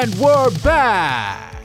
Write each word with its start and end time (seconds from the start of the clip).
And 0.00 0.14
we're 0.14 0.50
back. 0.62 1.62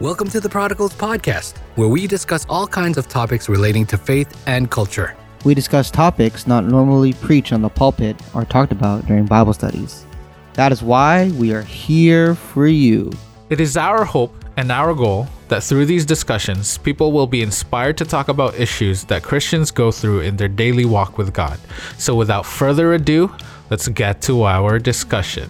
Welcome 0.00 0.28
to 0.30 0.40
the 0.40 0.48
Prodigals 0.48 0.92
Podcast, 0.94 1.58
where 1.76 1.86
we 1.86 2.08
discuss 2.08 2.44
all 2.48 2.66
kinds 2.66 2.98
of 2.98 3.06
topics 3.06 3.48
relating 3.48 3.86
to 3.86 3.96
faith 3.96 4.42
and 4.48 4.68
culture. 4.68 5.16
We 5.44 5.54
discuss 5.54 5.88
topics 5.88 6.48
not 6.48 6.64
normally 6.64 7.12
preached 7.12 7.52
on 7.52 7.62
the 7.62 7.68
pulpit 7.68 8.20
or 8.34 8.44
talked 8.44 8.72
about 8.72 9.06
during 9.06 9.26
Bible 9.26 9.52
studies. 9.52 10.06
That 10.54 10.72
is 10.72 10.82
why 10.82 11.30
we 11.38 11.52
are 11.52 11.62
here 11.62 12.34
for 12.34 12.66
you. 12.66 13.12
It 13.48 13.60
is 13.60 13.76
our 13.76 14.04
hope 14.04 14.34
and 14.56 14.72
our 14.72 14.92
goal 14.92 15.28
that 15.46 15.62
through 15.62 15.86
these 15.86 16.04
discussions, 16.04 16.78
people 16.78 17.12
will 17.12 17.28
be 17.28 17.42
inspired 17.42 17.96
to 17.98 18.04
talk 18.04 18.26
about 18.26 18.58
issues 18.58 19.04
that 19.04 19.22
Christians 19.22 19.70
go 19.70 19.92
through 19.92 20.22
in 20.22 20.36
their 20.36 20.48
daily 20.48 20.84
walk 20.84 21.16
with 21.16 21.32
God. 21.32 21.60
So, 21.96 22.16
without 22.16 22.44
further 22.44 22.94
ado, 22.94 23.32
let's 23.70 23.86
get 23.86 24.20
to 24.22 24.42
our 24.42 24.80
discussion. 24.80 25.48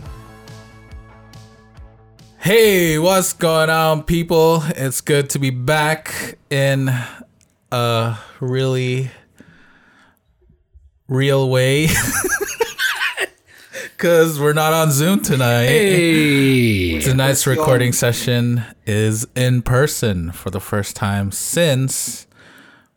Hey, 2.38 2.98
what's 2.98 3.32
going 3.32 3.70
on, 3.70 4.02
people? 4.04 4.62
It's 4.68 5.00
good 5.00 5.30
to 5.30 5.38
be 5.38 5.50
back 5.50 6.38
in 6.50 6.90
a 7.72 8.18
really 8.40 9.10
real 11.08 11.48
way. 11.48 11.88
Because 13.96 14.38
we're 14.38 14.52
not 14.52 14.74
on 14.74 14.90
Zoom 14.92 15.22
tonight. 15.22 15.64
Hey! 15.68 17.00
Tonight's 17.00 17.46
recording 17.46 17.92
session 17.94 18.62
is 18.84 19.26
in 19.34 19.62
person 19.62 20.32
for 20.32 20.50
the 20.50 20.60
first 20.60 20.94
time 20.96 21.32
since 21.32 22.26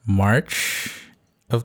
March 0.05 0.93
of 1.49 1.63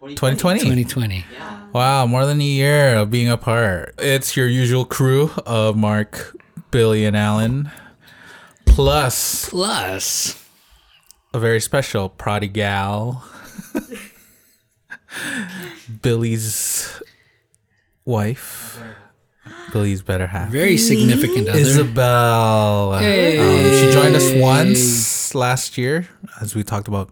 2020. 0.00 0.58
2020. 0.58 1.24
Wow, 1.72 2.06
more 2.06 2.26
than 2.26 2.40
a 2.40 2.44
year 2.44 2.96
of 2.96 3.08
being 3.08 3.28
apart. 3.30 3.94
It's 3.98 4.36
your 4.36 4.48
usual 4.48 4.84
crew 4.84 5.30
of 5.46 5.76
Mark, 5.76 6.36
Billy, 6.72 7.04
and 7.04 7.16
Alan, 7.16 7.70
plus 8.66 9.48
Plus, 9.50 10.42
a 11.34 11.38
very 11.38 11.60
special 11.60 12.08
prodigal, 12.08 13.22
Billy's 16.02 17.00
wife, 18.06 18.80
Billy's 19.72 20.02
better 20.02 20.26
half. 20.26 20.48
very 20.50 20.76
significant 20.78 21.48
other. 21.48 21.58
Isabelle. 21.58 22.98
Hey. 22.98 23.38
Um, 23.38 23.86
she 23.86 23.92
joined 23.92 24.16
us 24.16 24.32
once 24.34 25.34
last 25.34 25.76
year 25.78 26.08
as 26.40 26.54
we 26.54 26.62
talked 26.64 26.88
about 26.88 27.10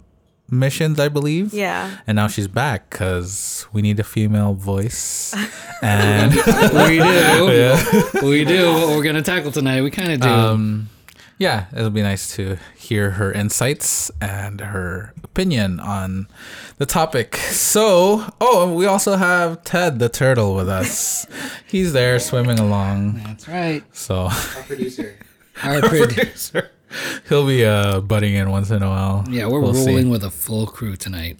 missions, 0.51 0.99
I 1.01 1.09
believe. 1.09 1.53
Yeah. 1.55 1.99
And 2.07 2.17
now 2.17 2.29
she's 2.29 2.49
back 2.49 2.91
because 2.91 3.67
we 3.73 3.83
need 3.83 3.99
a 4.01 4.05
female 4.05 4.55
voice. 4.55 5.35
And 5.83 6.35
we 6.35 6.99
do. 6.99 7.77
We 8.23 8.45
do. 8.45 8.73
What 8.75 8.89
we're 8.89 9.03
going 9.03 9.15
to 9.17 9.23
tackle 9.23 9.51
tonight, 9.51 9.81
we 9.81 9.91
kind 9.91 10.13
of 10.13 10.21
do. 10.21 10.29
um, 10.29 10.91
yeah, 11.39 11.67
it'll 11.75 11.89
be 11.89 12.03
nice 12.03 12.37
to 12.37 12.59
hear 12.77 13.13
her 13.13 13.33
insights 13.33 14.11
and 14.21 14.61
her 14.61 15.15
opinion 15.25 15.81
on 15.81 16.29
the 16.77 16.85
topic. 16.85 17.37
So, 17.37 18.27
oh, 18.43 18.75
we 18.75 18.85
also 18.85 19.17
have 19.17 19.65
Ted 19.65 19.99
the 20.01 20.11
turtle 20.11 20.55
with 20.55 20.69
us. 20.69 21.27
He's 21.67 21.95
there 21.95 22.19
swimming 22.21 22.59
along. 22.59 23.23
That's 23.25 23.49
right. 23.49 23.83
So. 23.97 24.29
our 24.29 24.63
Producer. 24.67 25.17
Our 25.63 25.81
pred- 25.81 26.15
producer. 26.15 26.71
He'll 27.29 27.47
be 27.47 27.65
uh, 27.65 28.01
butting 28.01 28.35
in 28.35 28.51
once 28.51 28.71
in 28.71 28.83
a 28.83 28.89
while. 28.89 29.25
yeah, 29.31 29.47
we're 29.47 29.61
We'll 29.61 29.75
see. 29.75 30.05
with 30.05 30.25
a 30.25 30.31
full 30.31 30.67
crew 30.67 30.97
tonight. 30.97 31.39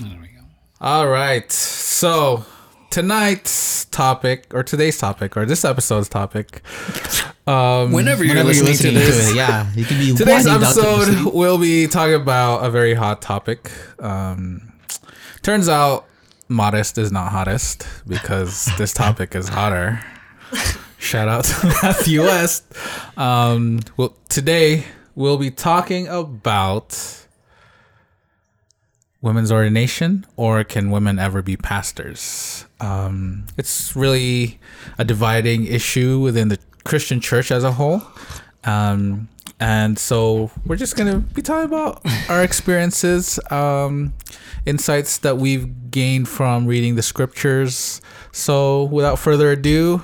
There 0.00 0.18
we 0.20 0.28
go. 0.28 0.44
All 0.80 1.08
right. 1.08 1.50
So 1.52 2.44
tonight's 2.90 3.84
topic, 3.86 4.46
or 4.54 4.62
today's 4.62 4.98
topic, 4.98 5.36
or 5.36 5.44
this 5.46 5.64
episode's 5.64 6.08
topic. 6.08 6.62
Um, 7.46 7.92
Whenever 7.92 8.24
you're 8.24 8.30
Whenever 8.36 8.48
listening, 8.48 8.94
listening 8.94 8.94
to 8.94 9.00
to 9.00 9.30
it, 9.32 9.36
yeah, 9.36 9.70
you 9.74 9.84
can 9.84 9.98
be 9.98 10.14
today's 10.16 10.46
winding 10.46 10.62
down 10.62 10.74
to 10.74 10.80
episode, 10.80 11.34
we'll 11.34 11.58
be 11.58 11.86
talking 11.86 12.14
about 12.14 12.64
a 12.64 12.70
very 12.70 12.94
hot 12.94 13.20
topic. 13.20 13.70
Um, 13.98 14.72
turns 15.42 15.68
out, 15.68 16.06
modest 16.48 16.96
is 16.96 17.12
not 17.12 17.32
hottest 17.32 17.86
because 18.06 18.70
this 18.78 18.94
topic 18.94 19.34
is 19.34 19.50
hotter. 19.50 20.00
Shout 21.04 21.28
out 21.28 21.44
to 21.44 21.66
Matthew 21.82 22.22
West. 22.22 22.64
Um, 23.18 23.80
well, 23.98 24.16
today 24.30 24.86
we'll 25.14 25.36
be 25.36 25.50
talking 25.50 26.08
about 26.08 27.26
women's 29.20 29.52
ordination 29.52 30.24
or 30.36 30.64
can 30.64 30.90
women 30.90 31.18
ever 31.18 31.42
be 31.42 31.58
pastors? 31.58 32.64
Um, 32.80 33.44
it's 33.58 33.94
really 33.94 34.58
a 34.96 35.04
dividing 35.04 35.66
issue 35.66 36.20
within 36.20 36.48
the 36.48 36.58
Christian 36.84 37.20
church 37.20 37.52
as 37.52 37.64
a 37.64 37.72
whole. 37.72 38.00
Um, 38.64 39.28
and 39.60 39.98
so 39.98 40.50
we're 40.64 40.76
just 40.76 40.96
going 40.96 41.12
to 41.12 41.18
be 41.18 41.42
talking 41.42 41.66
about 41.66 42.00
our 42.30 42.42
experiences, 42.42 43.38
um, 43.50 44.14
insights 44.64 45.18
that 45.18 45.36
we've 45.36 45.90
gained 45.90 46.30
from 46.30 46.66
reading 46.66 46.94
the 46.94 47.02
scriptures. 47.02 48.00
So 48.32 48.84
without 48.84 49.18
further 49.18 49.52
ado, 49.52 50.02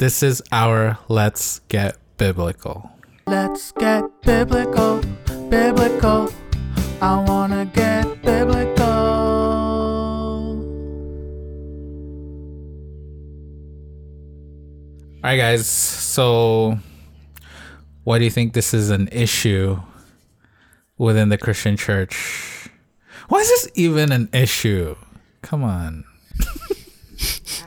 this 0.00 0.22
is 0.22 0.42
our 0.50 0.98
Let's 1.08 1.60
Get 1.68 1.98
Biblical. 2.16 2.90
Let's 3.26 3.70
get 3.72 4.02
biblical, 4.22 5.02
biblical. 5.50 6.32
I 7.02 7.22
want 7.28 7.52
to 7.52 7.66
get 7.66 8.22
biblical. 8.22 8.86
All 15.16 15.22
right, 15.22 15.36
guys. 15.36 15.66
So, 15.66 16.78
why 18.04 18.18
do 18.18 18.24
you 18.24 18.30
think 18.30 18.54
this 18.54 18.72
is 18.72 18.88
an 18.88 19.06
issue 19.12 19.82
within 20.96 21.28
the 21.28 21.36
Christian 21.36 21.76
church? 21.76 22.70
Why 23.28 23.40
is 23.40 23.48
this 23.48 23.68
even 23.74 24.12
an 24.12 24.30
issue? 24.32 24.96
Come 25.42 25.62
on. 25.62 26.04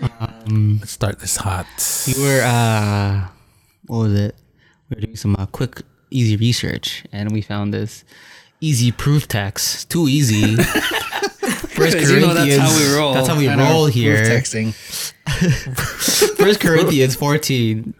Let's 0.00 0.90
start 0.92 1.18
this 1.20 1.36
hot. 1.36 1.66
We 2.06 2.22
were, 2.22 2.42
uh, 2.42 3.28
what 3.86 3.98
was 3.98 4.14
it? 4.14 4.36
We 4.88 4.94
were 4.94 5.00
doing 5.00 5.16
some 5.16 5.36
uh, 5.38 5.46
quick, 5.46 5.82
easy 6.10 6.36
research, 6.36 7.04
and 7.12 7.32
we 7.32 7.42
found 7.42 7.74
this 7.74 8.04
easy 8.60 8.92
proof 8.92 9.28
text. 9.28 9.90
Too 9.90 10.08
easy. 10.08 10.56
First 11.78 11.94
Because 11.94 12.10
you 12.10 12.20
know 12.20 12.34
that's 12.34 12.56
how 12.56 12.76
we 12.76 12.96
roll. 12.96 13.14
That's 13.14 13.28
how 13.28 13.38
we 13.38 13.48
roll 13.48 13.86
here. 13.86 14.24
Texting. 14.24 14.74
First 16.36 16.60
Corinthians 16.60 17.14
14, 17.14 17.94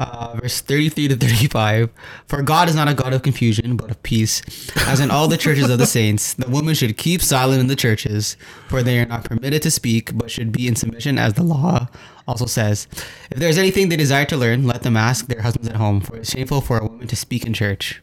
uh, 0.00 0.34
verse 0.40 0.62
33 0.62 1.08
to 1.08 1.16
35. 1.16 1.90
For 2.26 2.42
God 2.42 2.68
is 2.70 2.74
not 2.74 2.88
a 2.88 2.94
God 2.94 3.12
of 3.12 3.22
confusion, 3.22 3.76
but 3.76 3.90
of 3.90 4.02
peace. 4.02 4.42
As 4.88 4.98
in 4.98 5.10
all 5.10 5.28
the 5.28 5.36
churches 5.36 5.68
of 5.68 5.78
the 5.78 5.86
saints, 5.86 6.32
the 6.34 6.48
women 6.48 6.74
should 6.74 6.96
keep 6.96 7.20
silent 7.20 7.60
in 7.60 7.66
the 7.66 7.76
churches, 7.76 8.36
for 8.68 8.82
they 8.82 8.98
are 8.98 9.06
not 9.06 9.24
permitted 9.24 9.60
to 9.62 9.70
speak, 9.70 10.16
but 10.16 10.30
should 10.30 10.52
be 10.52 10.66
in 10.66 10.74
submission, 10.74 11.18
as 11.18 11.34
the 11.34 11.42
law 11.42 11.86
also 12.26 12.46
says. 12.46 12.88
If 13.30 13.38
there 13.38 13.50
is 13.50 13.58
anything 13.58 13.90
they 13.90 13.96
desire 13.96 14.24
to 14.26 14.36
learn, 14.38 14.66
let 14.66 14.82
them 14.82 14.96
ask 14.96 15.26
their 15.26 15.42
husbands 15.42 15.68
at 15.68 15.76
home, 15.76 16.00
for 16.00 16.16
it's 16.16 16.30
shameful 16.30 16.62
for 16.62 16.78
a 16.78 16.86
woman 16.86 17.06
to 17.06 17.16
speak 17.16 17.44
in 17.44 17.52
church. 17.52 18.02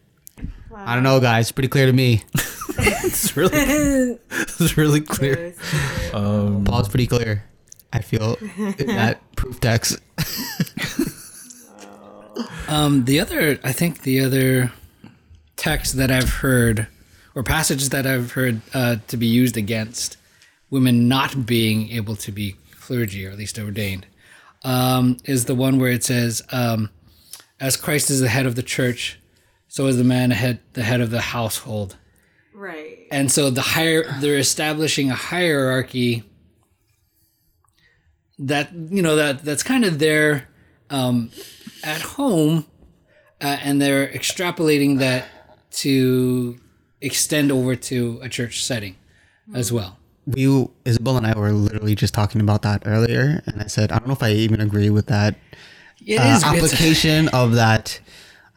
I 0.75 0.93
don't 0.93 1.03
know, 1.03 1.19
guys. 1.19 1.51
Pretty 1.51 1.69
clear 1.69 1.87
to 1.87 1.93
me. 1.93 2.21
It's 2.79 3.35
really, 3.35 4.19
it's 4.29 4.77
really 4.77 5.01
clear. 5.01 5.55
Um, 6.13 6.63
Paul's 6.63 6.89
pretty 6.89 7.07
clear. 7.07 7.43
I 7.91 8.01
feel 8.01 8.35
in 8.77 8.87
that 8.87 9.19
proof 9.35 9.59
text. 9.59 9.97
Um, 12.67 13.05
the 13.05 13.19
other, 13.19 13.59
I 13.63 13.72
think 13.72 14.01
the 14.01 14.19
other 14.22 14.72
text 15.55 15.97
that 15.97 16.11
I've 16.11 16.29
heard, 16.29 16.88
or 17.33 17.44
passages 17.44 17.89
that 17.89 18.05
I've 18.05 18.33
heard 18.33 18.61
uh, 18.73 18.97
to 19.07 19.17
be 19.17 19.28
used 19.28 19.57
against 19.57 20.17
women 20.69 21.07
not 21.07 21.45
being 21.45 21.89
able 21.91 22.15
to 22.18 22.31
be 22.31 22.56
clergy, 22.80 23.25
or 23.25 23.31
at 23.31 23.38
least 23.38 23.57
ordained, 23.57 24.06
um, 24.63 25.18
is 25.24 25.45
the 25.45 25.56
one 25.56 25.80
where 25.80 25.91
it 25.91 26.03
says, 26.03 26.41
um, 26.51 26.89
"As 27.59 27.77
Christ 27.77 28.09
is 28.09 28.19
the 28.19 28.27
head 28.27 28.45
of 28.45 28.56
the 28.56 28.63
church, 28.63 29.19
so 29.68 29.88
is 29.88 29.97
the 29.97 30.03
man 30.03 30.31
head 30.31 30.59
the 30.74 30.83
head 30.83 31.01
of 31.01 31.09
the 31.09 31.21
household." 31.21 31.95
Right. 32.53 33.07
And 33.12 33.31
so 33.31 33.50
the 33.50 33.62
higher 33.62 34.03
they're 34.19 34.38
establishing 34.38 35.09
a 35.09 35.15
hierarchy 35.15 36.24
that 38.39 38.74
you 38.74 39.01
know 39.01 39.15
that 39.15 39.44
that's 39.44 39.63
kind 39.63 39.86
of 39.86 40.00
their 40.00 40.50
um, 40.89 41.30
at 41.83 42.01
home, 42.01 42.65
uh, 43.41 43.57
and 43.62 43.81
they're 43.81 44.07
extrapolating 44.07 45.00
that 45.00 45.25
to 45.71 46.57
extend 47.01 47.51
over 47.51 47.75
to 47.75 48.19
a 48.21 48.29
church 48.29 48.63
setting 48.63 48.95
as 49.53 49.71
well. 49.71 49.97
we 50.25 50.68
Isabelle 50.85 51.18
and 51.18 51.25
I 51.25 51.38
were 51.38 51.51
literally 51.51 51.95
just 51.95 52.13
talking 52.13 52.41
about 52.41 52.62
that 52.63 52.83
earlier, 52.85 53.41
and 53.45 53.62
I 53.62 53.68
said 53.68 53.91
I 53.91 54.00
don't 54.00 54.07
know 54.07 54.13
if 54.13 54.24
I 54.24 54.31
even 54.31 54.59
agree 54.59 54.89
with 54.89 55.07
that 55.07 55.35
It 56.06 56.19
uh, 56.19 56.41
application 56.44 57.27
of 57.29 57.53
that. 57.56 58.00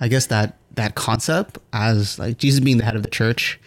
I 0.00 0.08
guess 0.08 0.26
that 0.26 0.56
that 0.74 0.94
concept 0.94 1.58
as 1.72 2.18
like 2.18 2.38
Jesus 2.38 2.60
being 2.60 2.78
the 2.78 2.84
head 2.84 2.96
of 2.96 3.02
the 3.02 3.10
church, 3.10 3.60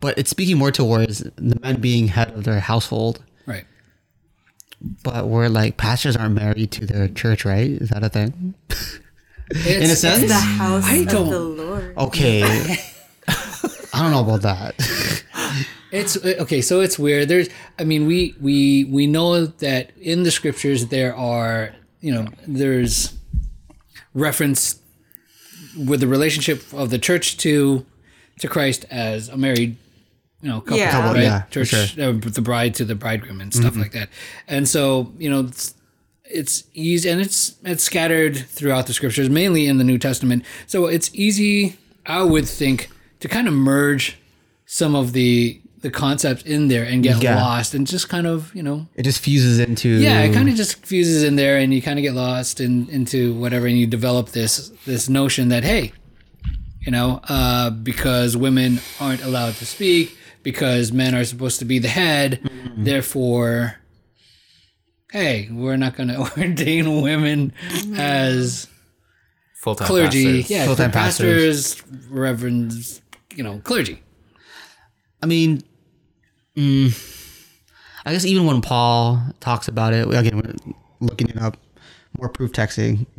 but 0.00 0.16
it's 0.18 0.30
speaking 0.30 0.58
more 0.58 0.72
towards 0.72 1.20
the 1.36 1.58
men 1.60 1.80
being 1.80 2.08
head 2.08 2.30
of 2.32 2.44
their 2.44 2.60
household. 2.60 3.22
Right. 4.82 4.96
But 5.02 5.28
we're 5.28 5.48
like 5.48 5.76
pastors 5.76 6.16
aren't 6.16 6.34
married 6.34 6.70
to 6.72 6.86
their 6.86 7.08
church, 7.08 7.44
right? 7.44 7.70
Is 7.70 7.90
that 7.90 8.02
a 8.04 8.08
thing? 8.08 8.54
In 9.66 9.82
a 9.82 9.96
sense, 9.96 10.28
The 10.28 10.34
house 10.34 10.84
I 10.86 10.96
of 10.96 11.08
don't- 11.08 11.30
the 11.30 11.38
Lord. 11.40 11.96
okay. 11.98 12.76
I 13.94 14.00
don't 14.02 14.10
know 14.10 14.20
about 14.24 14.42
that. 14.42 14.74
It's 15.90 16.16
okay. 16.24 16.62
So 16.62 16.80
it's 16.80 16.98
weird. 16.98 17.28
There's, 17.28 17.48
I 17.78 17.84
mean, 17.84 18.06
we 18.06 18.34
we 18.40 18.84
we 18.84 19.06
know 19.06 19.44
that 19.44 19.90
in 20.00 20.22
the 20.22 20.30
scriptures 20.30 20.86
there 20.86 21.14
are, 21.14 21.74
you 22.00 22.14
know, 22.14 22.26
there's 22.46 23.12
reference 24.14 24.80
with 25.86 26.00
the 26.00 26.06
relationship 26.06 26.62
of 26.72 26.88
the 26.88 26.98
church 26.98 27.36
to 27.38 27.84
to 28.40 28.48
Christ 28.48 28.86
as 28.90 29.28
a 29.28 29.36
married, 29.36 29.76
you 30.42 30.48
know, 30.48 30.60
couple, 30.60 30.78
Yeah. 30.78 30.90
Couple, 30.90 31.14
right? 31.14 31.22
yeah, 31.22 31.42
for 31.44 31.64
church, 31.64 31.98
uh, 31.98 32.12
the 32.12 32.42
bride 32.42 32.74
to 32.74 32.84
the 32.84 32.94
bridegroom 32.94 33.40
and 33.40 33.54
stuff 33.54 33.76
like 33.76 33.92
that. 33.92 34.08
And 34.48 34.68
so, 34.68 35.12
you 35.18 35.30
know, 35.30 35.40
it's, 35.40 35.74
it's 36.24 36.64
easy 36.74 37.08
and 37.10 37.20
it's 37.20 37.56
it's 37.62 37.82
scattered 37.84 38.36
throughout 38.36 38.86
the 38.86 38.92
scriptures, 38.94 39.28
mainly 39.30 39.66
in 39.66 39.78
the 39.78 39.84
New 39.84 39.98
Testament. 39.98 40.44
So 40.66 40.86
it's 40.86 41.10
easy, 41.14 41.76
I 42.06 42.22
would 42.22 42.48
think, 42.48 42.88
to 43.20 43.28
kind 43.28 43.46
of 43.48 43.54
merge 43.54 44.18
some 44.66 44.94
of 44.94 45.12
the 45.12 45.60
the 45.82 45.90
concepts 45.90 46.42
in 46.44 46.68
there 46.68 46.84
and 46.84 47.02
get 47.02 47.20
Yeah. 47.22 47.36
lost 47.42 47.74
and 47.74 47.86
just 47.86 48.08
kind 48.08 48.26
of 48.26 48.54
you 48.54 48.62
know 48.62 48.86
It 48.94 49.02
just 49.02 49.20
fuses 49.20 49.58
into 49.58 49.88
yeah 49.88 50.20
it 50.22 50.32
kind 50.32 50.48
of 50.48 50.54
just 50.54 50.86
fuses 50.86 51.24
in 51.24 51.34
there 51.36 51.58
and 51.58 51.74
you 51.74 51.82
kind 51.82 51.98
of 51.98 52.04
get 52.04 52.14
lost 52.14 52.60
in 52.60 52.88
into 52.88 53.34
whatever 53.34 53.66
and 53.66 53.76
you 53.76 53.88
develop 53.88 54.28
this 54.28 54.70
this 54.86 55.08
notion 55.08 55.48
that 55.48 55.64
hey 55.64 55.92
you 56.80 56.92
know 56.92 57.20
uh, 57.28 57.70
because 57.70 58.36
women 58.36 58.80
aren't 59.00 59.22
allowed 59.24 59.54
to 59.54 59.66
speak 59.66 60.16
because 60.42 60.92
men 60.92 61.14
are 61.14 61.24
supposed 61.24 61.58
to 61.60 61.64
be 61.64 61.78
the 61.78 61.88
head. 61.88 62.40
Therefore 62.76 63.76
hey 65.10 65.48
we're 65.52 65.76
not 65.76 65.94
going 65.94 66.08
to 66.14 66.18
ordain 66.38 67.02
women 67.02 67.52
as 67.96 68.66
Full 69.56 69.74
time 69.74 69.86
clergy. 69.86 70.24
pastors. 70.40 70.50
yeah 70.50 70.64
Full-time 70.66 70.90
pastors. 70.90 71.82
reverends 72.08 73.02
you 73.34 73.42
know 73.44 73.58
clergy. 73.62 74.02
I 75.22 75.26
mean, 75.26 75.62
mm, 76.56 76.90
I 78.04 78.12
guess 78.12 78.24
even 78.24 78.44
when 78.46 78.60
Paul 78.60 79.22
talks 79.38 79.68
about 79.68 79.92
it, 79.92 80.08
again, 80.12 80.36
we're 80.36 80.72
looking 81.00 81.28
it 81.28 81.38
up, 81.38 81.56
more 82.18 82.28
proof 82.28 82.50
texting. 82.50 83.06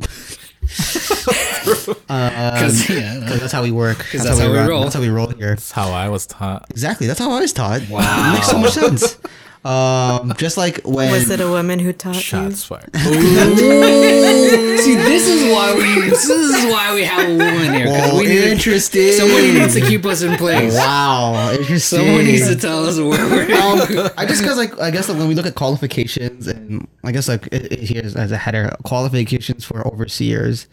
because 1.64 2.88
yeah 2.90 3.18
Because 3.20 3.40
that's 3.40 3.52
how 3.52 3.62
we 3.62 3.70
work. 3.72 3.98
That's, 4.12 4.24
that's 4.24 4.38
how 4.38 4.50
we 4.50 4.56
run- 4.56 4.68
roll. 4.68 4.82
That's 4.82 4.94
how 4.94 5.00
we 5.00 5.08
roll 5.08 5.28
here. 5.28 5.50
That's 5.50 5.72
how 5.72 5.88
I 5.90 6.08
was 6.08 6.26
taught. 6.26 6.66
Exactly. 6.70 7.06
That's 7.06 7.18
how 7.18 7.30
I 7.32 7.40
was 7.40 7.52
taught. 7.52 7.88
Wow. 7.88 8.30
It 8.30 8.34
makes 8.34 8.48
so 8.48 8.58
much 8.58 8.72
sense. 8.72 9.18
Um, 9.64 10.34
just 10.36 10.58
like 10.58 10.82
when 10.84 11.10
Was 11.10 11.30
it 11.30 11.40
a 11.40 11.48
woman 11.48 11.78
who 11.78 11.94
taught 11.94 12.16
Shots 12.16 12.64
fired. 12.64 12.90
See, 12.94 14.94
this 14.94 15.26
is 15.26 15.50
why 15.54 15.74
we 15.74 16.10
this 16.10 16.28
is 16.28 16.52
why 16.70 16.94
we 16.94 17.02
have 17.04 17.26
a 17.26 17.30
woman 17.32 17.72
here. 17.72 17.86
'cause 17.86 18.12
Whoa, 18.12 18.18
we 18.18 18.26
need, 18.26 18.44
interesting. 18.44 19.12
somebody 19.12 19.52
needs 19.52 19.72
to 19.74 19.80
keep 19.80 20.04
us 20.04 20.20
in 20.20 20.36
place. 20.36 20.74
Wow, 20.74 21.50
interesting. 21.52 21.98
Someone 22.00 22.24
needs 22.24 22.46
to 22.48 22.56
tell 22.56 22.84
us 22.84 22.98
where 22.98 23.26
we're 23.26 23.54
um, 23.56 24.10
I 24.18 24.26
just 24.26 24.42
because 24.42 24.58
like 24.58 24.78
I 24.78 24.90
guess 24.90 25.08
like 25.08 25.16
when 25.18 25.28
we 25.28 25.34
look 25.34 25.46
at 25.46 25.54
qualifications 25.54 26.46
and 26.46 26.86
I 27.02 27.12
guess 27.12 27.26
like 27.28 27.46
it, 27.50 27.72
it 27.72 27.80
here's 27.80 28.14
as 28.16 28.32
a 28.32 28.36
header 28.36 28.76
qualifications 28.84 29.64
for 29.64 29.86
overseers 29.86 30.66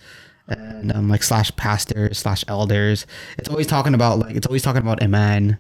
and 0.48 0.92
um, 0.94 1.10
like 1.10 1.24
slash 1.24 1.56
pastors 1.56 2.18
slash 2.20 2.44
elders. 2.48 3.06
It's 3.38 3.48
always 3.50 3.68
talking 3.68 3.94
about 3.94 4.20
like 4.20 4.36
it's 4.36 4.48
always 4.48 4.62
talking 4.62 4.82
about 4.82 5.02
a 5.04 5.08
man. 5.08 5.60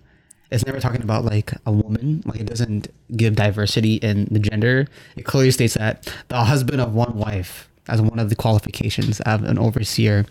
It's 0.51 0.65
never 0.65 0.79
talking 0.81 1.01
about 1.01 1.23
like 1.23 1.53
a 1.65 1.71
woman. 1.71 2.23
Like 2.25 2.39
it 2.41 2.45
doesn't 2.47 2.89
give 3.15 3.35
diversity 3.35 3.95
in 3.95 4.25
the 4.31 4.39
gender. 4.39 4.87
It 5.15 5.23
clearly 5.23 5.51
states 5.51 5.75
that 5.75 6.11
the 6.27 6.43
husband 6.43 6.81
of 6.81 6.93
one 6.93 7.15
wife 7.17 7.69
as 7.87 8.01
one 8.01 8.19
of 8.19 8.29
the 8.29 8.35
qualifications 8.35 9.21
of 9.21 9.43
an 9.43 9.57
overseer. 9.57 10.25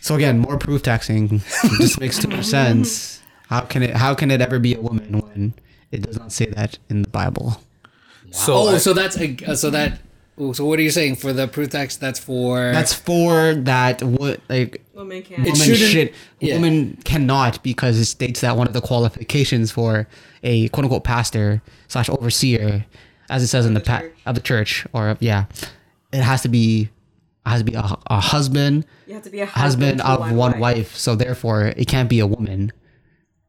So 0.00 0.14
again, 0.14 0.38
more 0.38 0.58
proof 0.58 0.82
texting 0.82 1.40
It 1.64 1.80
just 1.80 1.98
makes 2.00 2.18
too 2.18 2.28
much 2.28 2.44
sense. 2.44 3.22
How 3.48 3.60
can 3.62 3.82
it? 3.82 3.96
How 3.96 4.14
can 4.14 4.30
it 4.30 4.40
ever 4.42 4.58
be 4.58 4.74
a 4.74 4.80
woman 4.80 5.18
when 5.20 5.54
it 5.90 6.02
does 6.02 6.18
not 6.18 6.30
say 6.32 6.46
that 6.46 6.78
in 6.90 7.02
the 7.02 7.08
Bible? 7.08 7.62
So, 8.30 8.54
Oh, 8.54 8.68
I- 8.74 8.78
so 8.78 8.92
that's 8.92 9.16
a 9.16 9.36
uh, 9.46 9.54
so 9.54 9.70
that 9.70 10.00
oh, 10.38 10.52
so 10.52 10.64
what 10.64 10.78
are 10.78 10.82
you 10.82 10.90
saying 10.90 11.16
for 11.16 11.32
the 11.32 11.46
proof 11.48 11.70
text? 11.70 12.00
That's 12.00 12.18
for 12.18 12.72
That's 12.72 12.92
for 12.92 13.54
that. 13.54 14.02
What 14.02 14.40
like 14.48 14.82
Woman 14.94 15.22
can't. 15.22 15.40
woman 15.40 15.54
shouldn't- 15.54 16.12
yeah. 16.40 16.54
woman 16.54 16.98
cannot 17.04 17.62
because 17.62 17.98
it 17.98 18.04
states 18.06 18.40
that 18.42 18.56
one 18.56 18.66
of 18.66 18.72
the 18.72 18.80
qualifications 18.80 19.70
for 19.70 20.06
a 20.42 20.68
quote 20.68 20.84
unquote 20.84 21.04
pastor 21.04 21.62
slash 21.88 22.08
overseer, 22.08 22.84
as 23.30 23.42
it 23.42 23.48
says 23.48 23.66
in 23.66 23.74
the 23.74 23.80
pa- 23.80 24.02
of 24.26 24.34
the 24.34 24.40
church 24.40 24.86
or 24.92 25.16
yeah, 25.20 25.44
it 26.12 26.22
has 26.22 26.42
to 26.42 26.48
be 26.48 26.90
has 27.46 27.60
to 27.60 27.64
be 27.64 27.74
a, 27.74 27.98
a 28.06 28.20
husband 28.20 28.86
You 29.06 29.14
have 29.14 29.22
to 29.24 29.30
be 29.30 29.40
a 29.40 29.46
husband 29.46 29.98
to 29.98 30.06
of 30.08 30.32
one, 30.32 30.58
wife. 30.58 30.96
So 30.96 31.14
therefore, 31.14 31.66
it 31.76 31.86
can't 31.88 32.08
be 32.08 32.20
a 32.20 32.26
woman 32.26 32.72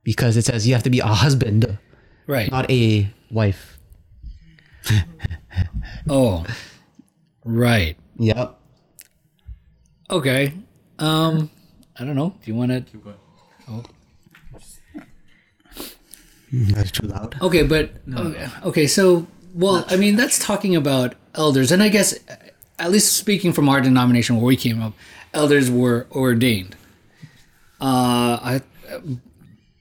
because 0.03 0.35
it 0.35 0.43
says 0.45 0.67
you 0.67 0.73
have 0.73 0.83
to 0.83 0.89
be 0.89 0.99
a 0.99 1.05
husband, 1.07 1.77
right. 2.27 2.51
not 2.51 2.69
a 2.69 3.09
wife. 3.31 3.79
Oh, 6.09 6.45
right. 7.45 7.95
Yep. 8.18 8.59
Okay. 10.09 10.53
Um, 11.00 11.50
I 11.97 12.03
don't 12.03 12.15
know. 12.15 12.36
Do 12.44 12.51
you 12.51 12.56
want 12.56 12.71
to? 12.71 12.86
Oh. 13.69 13.83
That's 16.51 16.92
too 16.92 17.07
loud. 17.07 17.36
Okay, 17.42 17.63
but 17.63 17.92
okay, 18.13 18.47
okay, 18.63 18.88
so 18.88 19.27
well, 19.53 19.86
I 19.89 19.97
mean, 19.97 20.15
that's 20.15 20.39
talking 20.39 20.75
about 20.75 21.15
elders, 21.33 21.71
and 21.71 21.83
I 21.83 21.89
guess 21.89 22.18
at 22.80 22.92
least 22.92 23.13
speaking 23.13 23.51
from 23.51 23.68
our 23.68 23.81
denomination 23.81 24.38
where 24.38 24.45
we 24.45 24.56
came 24.56 24.81
up, 24.81 24.94
elders 25.33 25.69
were 25.69 26.07
ordained. 26.12 26.75
Uh, 27.81 28.39
I 28.42 28.62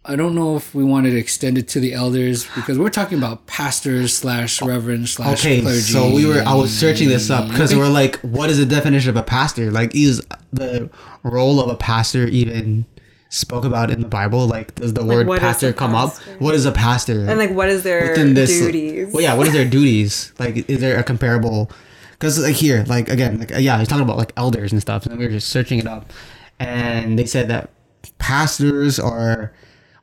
I 0.06 0.16
don't 0.16 0.34
know 0.34 0.56
if 0.56 0.74
we 0.74 0.84
wanted 0.84 1.12
to 1.12 1.16
extend 1.16 1.56
it 1.56 1.66
to 1.68 1.80
the 1.80 1.94
elders 1.94 2.46
because 2.54 2.78
we're 2.78 2.90
talking 2.90 3.16
about 3.16 3.46
pastors 3.46 4.14
slash 4.14 4.60
reverend 4.60 5.08
slash 5.08 5.40
Okay, 5.40 5.62
clergy. 5.62 5.80
so 5.80 6.10
we 6.10 6.26
were. 6.26 6.42
I 6.46 6.54
was 6.54 6.76
searching 6.76 7.08
this 7.08 7.30
up 7.30 7.48
because 7.48 7.74
we're 7.74 7.88
like, 7.88 8.16
what 8.16 8.50
is 8.50 8.58
the 8.58 8.66
definition 8.66 9.08
of 9.10 9.16
a 9.16 9.22
pastor? 9.22 9.70
Like, 9.70 9.94
is 9.94 10.22
the 10.52 10.90
role 11.22 11.58
of 11.58 11.70
a 11.70 11.74
pastor 11.76 12.26
even 12.26 12.84
spoke 13.30 13.64
about 13.64 13.90
in 13.90 14.02
the 14.02 14.06
Bible? 14.08 14.46
Like, 14.46 14.74
does 14.74 14.92
the 14.92 15.04
word 15.04 15.26
pastor 15.40 15.70
a 15.70 15.72
come 15.72 15.94
up? 15.94 16.14
What 16.38 16.54
is 16.54 16.66
a 16.66 16.72
pastor? 16.72 17.24
And 17.26 17.38
like, 17.38 17.50
what 17.52 17.70
is 17.70 17.82
their 17.82 18.10
within 18.10 18.34
this 18.34 18.50
duties? 18.50 19.10
Well, 19.10 19.22
yeah, 19.22 19.34
what 19.34 19.46
is 19.46 19.54
their 19.54 19.64
duties? 19.68 20.34
Like, 20.38 20.68
is 20.68 20.80
there 20.80 20.98
a 20.98 21.02
comparable? 21.02 21.70
Because 22.12 22.38
like 22.38 22.56
here, 22.56 22.84
like 22.86 23.08
again, 23.08 23.38
like 23.40 23.54
uh, 23.54 23.58
yeah, 23.58 23.78
he's 23.78 23.88
talking 23.88 24.04
about 24.04 24.18
like 24.18 24.34
elders 24.36 24.70
and 24.70 24.82
stuff, 24.82 25.06
and 25.06 25.18
we 25.18 25.24
were 25.24 25.30
just 25.32 25.48
searching 25.48 25.78
it 25.78 25.86
up, 25.86 26.12
and 26.60 27.18
they 27.18 27.24
said 27.24 27.48
that 27.48 27.70
pastors 28.18 28.98
are, 29.00 29.52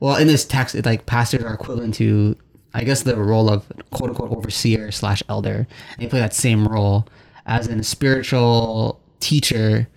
well, 0.01 0.17
in 0.17 0.27
this 0.27 0.43
text, 0.43 0.75
it 0.75 0.86
like 0.86 1.05
pastors 1.05 1.43
are 1.43 1.53
equivalent 1.53 1.93
to, 1.96 2.36
I 2.74 2.84
guess, 2.84 3.03
the 3.03 3.15
role 3.15 3.50
of 3.50 3.65
quote 3.91 4.10
unquote 4.10 4.31
overseer 4.31 4.91
slash 4.91 5.24
elder, 5.29 5.67
and 5.93 6.00
they 6.00 6.08
play 6.08 6.20
that 6.20 6.34
same 6.34 6.67
role 6.67 7.08
as 7.46 7.67
in 7.67 7.79
a 7.79 7.84
spiritual 7.84 9.00
teacher 9.20 9.88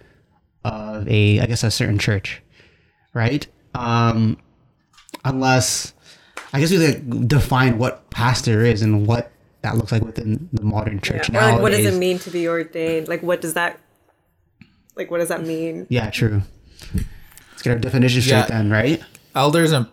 of 0.64 1.08
a, 1.08 1.40
I 1.40 1.46
guess, 1.46 1.64
a 1.64 1.70
certain 1.70 1.98
church, 1.98 2.42
right? 3.14 3.46
Um, 3.74 4.36
unless 5.24 5.94
I 6.52 6.60
guess 6.60 6.70
we 6.70 6.78
like 6.78 7.26
define 7.26 7.78
what 7.78 8.10
pastor 8.10 8.60
is 8.62 8.82
and 8.82 9.06
what 9.06 9.32
that 9.62 9.76
looks 9.76 9.90
like 9.90 10.02
within 10.04 10.48
the 10.52 10.62
modern 10.62 11.00
church 11.00 11.30
Or 11.30 11.32
like, 11.32 11.60
what 11.62 11.72
does 11.72 11.86
it 11.86 11.98
mean 11.98 12.18
to 12.20 12.30
be 12.30 12.46
ordained? 12.46 13.08
Like, 13.08 13.22
what 13.22 13.40
does 13.40 13.54
that, 13.54 13.80
like, 14.94 15.10
what 15.10 15.18
does 15.18 15.28
that 15.30 15.42
mean? 15.42 15.86
Yeah, 15.88 16.10
true. 16.10 16.42
Let's 16.94 17.62
get 17.62 17.70
our 17.72 17.78
definition 17.78 18.20
straight 18.20 18.36
Yeah. 18.36 18.46
then, 18.46 18.70
right? 18.70 19.02
Elders 19.34 19.72
and 19.72 19.86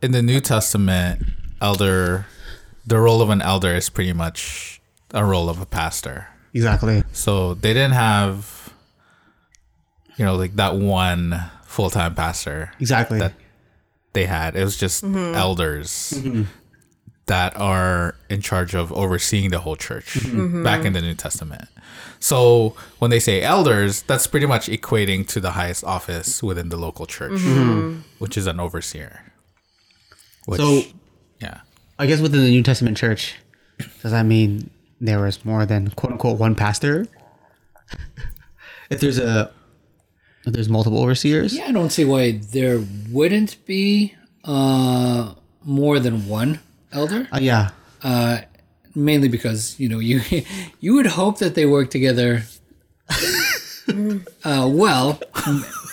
in 0.00 0.12
the 0.12 0.22
New 0.22 0.40
Testament, 0.40 1.26
elder, 1.60 2.26
the 2.86 2.98
role 2.98 3.20
of 3.20 3.30
an 3.30 3.42
elder 3.42 3.74
is 3.74 3.88
pretty 3.90 4.12
much 4.12 4.80
a 5.12 5.24
role 5.24 5.48
of 5.48 5.60
a 5.60 5.66
pastor. 5.66 6.28
Exactly. 6.54 7.02
So 7.12 7.54
they 7.54 7.74
didn't 7.74 7.92
have, 7.92 8.72
you 10.16 10.24
know, 10.24 10.36
like 10.36 10.54
that 10.56 10.76
one 10.76 11.42
full 11.64 11.90
time 11.90 12.14
pastor 12.14 12.72
Exactly. 12.80 13.18
that 13.18 13.32
they 14.12 14.24
had. 14.24 14.56
It 14.56 14.64
was 14.64 14.76
just 14.76 15.04
mm-hmm. 15.04 15.34
elders 15.34 16.12
mm-hmm. 16.16 16.42
That 17.28 17.56
are 17.56 18.16
in 18.28 18.40
charge 18.40 18.74
of 18.74 18.92
overseeing 18.92 19.50
the 19.50 19.60
whole 19.60 19.76
church 19.76 20.14
mm-hmm. 20.14 20.40
Mm-hmm. 20.40 20.62
back 20.64 20.84
in 20.84 20.92
the 20.92 21.00
New 21.00 21.14
Testament. 21.14 21.68
So 22.20 22.74
when 22.98 23.10
they 23.10 23.20
say 23.20 23.42
elders, 23.42 24.02
that's 24.02 24.26
pretty 24.26 24.46
much 24.46 24.66
equating 24.66 25.26
to 25.28 25.40
the 25.40 25.52
highest 25.52 25.84
office 25.84 26.42
within 26.42 26.70
the 26.70 26.76
local 26.76 27.06
church, 27.06 27.40
mm-hmm. 27.40 28.00
which 28.18 28.36
is 28.36 28.46
an 28.46 28.58
overseer. 28.58 29.32
Which, 30.46 30.60
so 30.60 30.82
yeah. 31.40 31.60
I 31.98 32.06
guess 32.06 32.20
within 32.20 32.40
the 32.40 32.50
New 32.50 32.62
Testament 32.62 32.96
church, 32.96 33.36
does 34.02 34.12
that 34.12 34.24
mean 34.24 34.70
there 35.00 35.20
was 35.20 35.44
more 35.44 35.64
than 35.66 35.90
quote 35.90 36.12
unquote 36.12 36.38
one 36.38 36.54
pastor? 36.54 37.06
if 38.90 39.00
there's 39.00 39.18
a 39.18 39.52
if 40.46 40.52
there's 40.54 40.68
multiple 40.68 41.00
overseers? 41.00 41.54
Yeah, 41.54 41.66
I 41.66 41.72
don't 41.72 41.90
see 41.90 42.04
why 42.04 42.32
there 42.52 42.82
wouldn't 43.10 43.64
be 43.66 44.14
uh, 44.44 45.34
more 45.62 46.00
than 46.00 46.26
one 46.26 46.60
elder. 46.92 47.28
Uh, 47.32 47.38
yeah. 47.40 47.70
Uh, 48.02 48.38
mainly 48.94 49.28
because 49.28 49.78
you 49.78 49.88
know 49.88 49.98
you 50.10 50.20
you 50.80 50.94
would 50.94 51.06
hope 51.06 51.38
that 51.38 51.54
they 51.54 51.66
work 51.66 51.90
together. 51.90 52.42
uh, 54.44 54.68
well, 54.72 55.20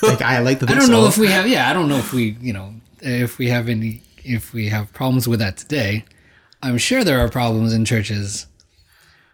Like 0.04 0.22
I 0.22 0.40
like 0.40 0.60
to 0.60 0.66
I 0.70 0.75
don't 0.75 0.90
know 0.92 1.04
so. 1.04 1.08
if 1.08 1.18
we 1.18 1.28
have. 1.28 1.48
Yeah, 1.48 1.70
I 1.70 1.74
don't 1.74 1.88
know 1.90 1.98
if 1.98 2.14
we 2.14 2.38
you 2.42 2.54
know 2.54 2.74
if 3.02 3.38
we 3.38 3.48
have 3.50 3.70
any 3.70 4.02
if 4.24 4.54
we 4.54 4.70
have 4.70 4.92
problems 4.94 5.28
with 5.28 5.40
that 5.40 5.58
today. 5.58 6.06
I'm 6.62 6.78
sure 6.78 7.04
there 7.04 7.20
are 7.20 7.30
problems 7.30 7.74
in 7.74 7.86
churches 7.86 8.48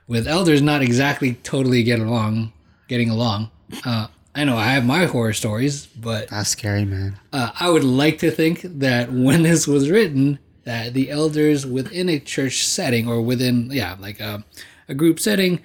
with 0.08 0.27
elders 0.27 0.62
not 0.62 0.82
exactly 0.82 1.36
totally 1.36 1.82
getting 1.84 2.06
along, 2.08 2.51
getting 2.88 3.10
along. 3.10 3.50
Uh, 3.86 4.08
I 4.36 4.44
know 4.44 4.58
I 4.58 4.65
have 4.72 4.86
my 4.86 5.06
horror 5.06 5.34
stories, 5.34 5.86
but 5.88 6.27
That's 6.30 6.50
scary, 6.50 6.84
man. 6.86 7.18
uh, 7.32 7.51
I 7.60 7.70
would 7.70 7.84
like 7.86 8.20
to 8.20 8.32
think 8.32 8.62
that 8.63 9.12
when 9.12 9.44
this 9.44 9.65
was 9.68 9.89
written, 9.89 10.39
that 10.63 10.94
the 10.94 11.10
elders 11.10 11.65
within 11.65 12.08
a 12.10 12.20
church 12.20 12.65
setting 12.65 13.08
or 13.08 13.22
within, 13.22 13.70
yeah, 13.72 13.96
like 14.00 14.20
a, 14.20 14.44
a 14.88 14.94
group 14.94 15.20
setting, 15.20 15.60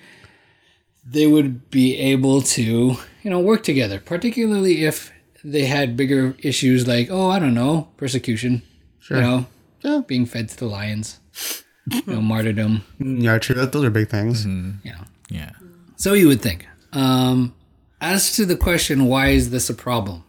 they 1.04 1.26
would 1.26 1.70
be 1.70 1.96
able 1.98 2.40
to, 2.42 2.62
you 3.22 3.30
know, 3.30 3.38
work 3.40 3.62
together, 3.62 4.00
particularly 4.00 4.84
if 4.84 5.12
they 5.44 5.66
had 5.66 5.96
bigger 5.96 6.34
issues 6.38 6.86
like, 6.88 7.08
oh, 7.10 7.28
I 7.30 7.38
don't 7.38 7.54
know, 7.54 7.88
persecution, 7.96 8.62
you 9.10 9.16
know, 9.20 9.46
Yeah. 9.82 10.00
being 10.06 10.26
fed 10.26 10.48
to 10.48 10.56
the 10.56 10.66
lions, 10.66 11.20
you 11.92 12.02
know, 12.06 12.20
martyrdom, 12.20 12.82
mm, 12.98 13.22
Yeah, 13.22 13.38
true. 13.38 13.54
Those 13.66 13.84
are 13.84 13.90
big 13.90 14.08
things. 14.08 14.44
Mm-hmm. 14.46 14.86
you 14.86 14.92
know. 14.92 15.04
Yeah. 15.28 15.50
So 15.96 16.14
you 16.14 16.26
would 16.28 16.40
think. 16.40 16.66
Um, 16.92 17.54
as 18.00 18.34
to 18.36 18.46
the 18.46 18.56
question, 18.56 19.04
why 19.06 19.28
is 19.28 19.50
this 19.50 19.70
a 19.70 19.74
problem? 19.74 20.24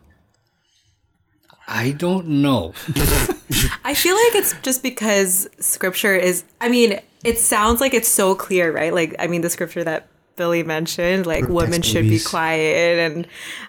I 1.67 1.91
don't 1.91 2.27
know. 2.27 2.73
I 3.83 3.93
feel 3.93 4.15
like 4.15 4.35
it's 4.35 4.53
just 4.61 4.83
because 4.83 5.47
scripture 5.59 6.15
is, 6.15 6.43
I 6.59 6.69
mean, 6.69 6.99
it 7.23 7.37
sounds 7.37 7.79
like 7.79 7.93
it's 7.93 8.07
so 8.07 8.35
clear, 8.35 8.71
right? 8.71 8.93
Like, 8.93 9.15
I 9.19 9.27
mean, 9.27 9.41
the 9.41 9.49
scripture 9.49 9.83
that 9.83 10.07
Billy 10.35 10.63
mentioned, 10.63 11.25
like, 11.25 11.47
women 11.47 11.81
should 11.81 12.09
be 12.09 12.19
quiet 12.19 12.99
and 12.99 13.27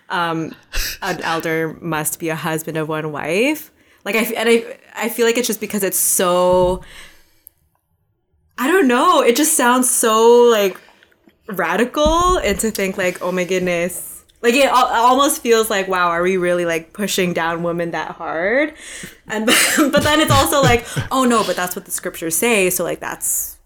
um, 0.09 0.55
an 1.01 1.21
elder 1.23 1.77
must 1.81 2.19
be 2.19 2.29
a 2.29 2.37
husband 2.37 2.77
of 2.77 2.89
one 2.89 3.13
wife. 3.13 3.71
Like, 4.05 4.17
I, 4.17 4.25
and 4.37 4.49
I, 4.49 4.79
I 4.97 5.09
feel 5.09 5.27
like 5.27 5.39
it's 5.39 5.47
just 5.47 5.61
because 5.61 5.83
it's 5.83 5.97
so, 5.99 6.83
I 8.59 8.67
don't 8.67 8.89
know, 8.89 9.23
it 9.23 9.37
just 9.37 9.57
sounds 9.57 9.91
so, 9.91 10.43
like, 10.51 10.77
radical 11.47 12.39
and 12.39 12.59
to 12.61 12.71
think, 12.71 12.99
like, 12.99 13.23
oh 13.23 13.33
my 13.33 13.45
goodness. 13.45 14.18
Like 14.41 14.55
it 14.55 14.67
al- 14.67 14.87
almost 14.87 15.43
feels 15.43 15.69
like, 15.69 15.89
wow, 15.89 16.09
are 16.09 16.23
we 16.23 16.37
really 16.37 16.65
like 16.65 16.93
pushing 16.93 17.33
down 17.33 17.63
women 17.63 17.91
that 17.91 18.13
hard? 18.13 18.75
And 19.27 19.47
but 19.77 20.03
then 20.03 20.21
it's 20.21 20.31
also 20.31 20.63
like, 20.63 20.87
oh 21.11 21.25
no, 21.25 21.45
but 21.45 21.57
that's 21.57 21.75
what 21.75 21.85
the 21.85 21.91
scriptures 21.91 22.37
say, 22.37 22.71
so 22.71 22.85
like 22.85 23.01
that's 23.01 23.59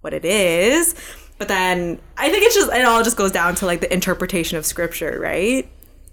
what 0.00 0.12
it 0.12 0.24
is. 0.24 0.94
But 1.38 1.48
then 1.48 2.00
I 2.18 2.30
think 2.30 2.44
it's 2.44 2.54
just 2.54 2.70
it 2.70 2.84
all 2.84 3.02
just 3.02 3.16
goes 3.16 3.32
down 3.32 3.54
to 3.56 3.66
like 3.66 3.80
the 3.80 3.92
interpretation 3.92 4.58
of 4.58 4.66
scripture, 4.66 5.18
right? 5.18 5.66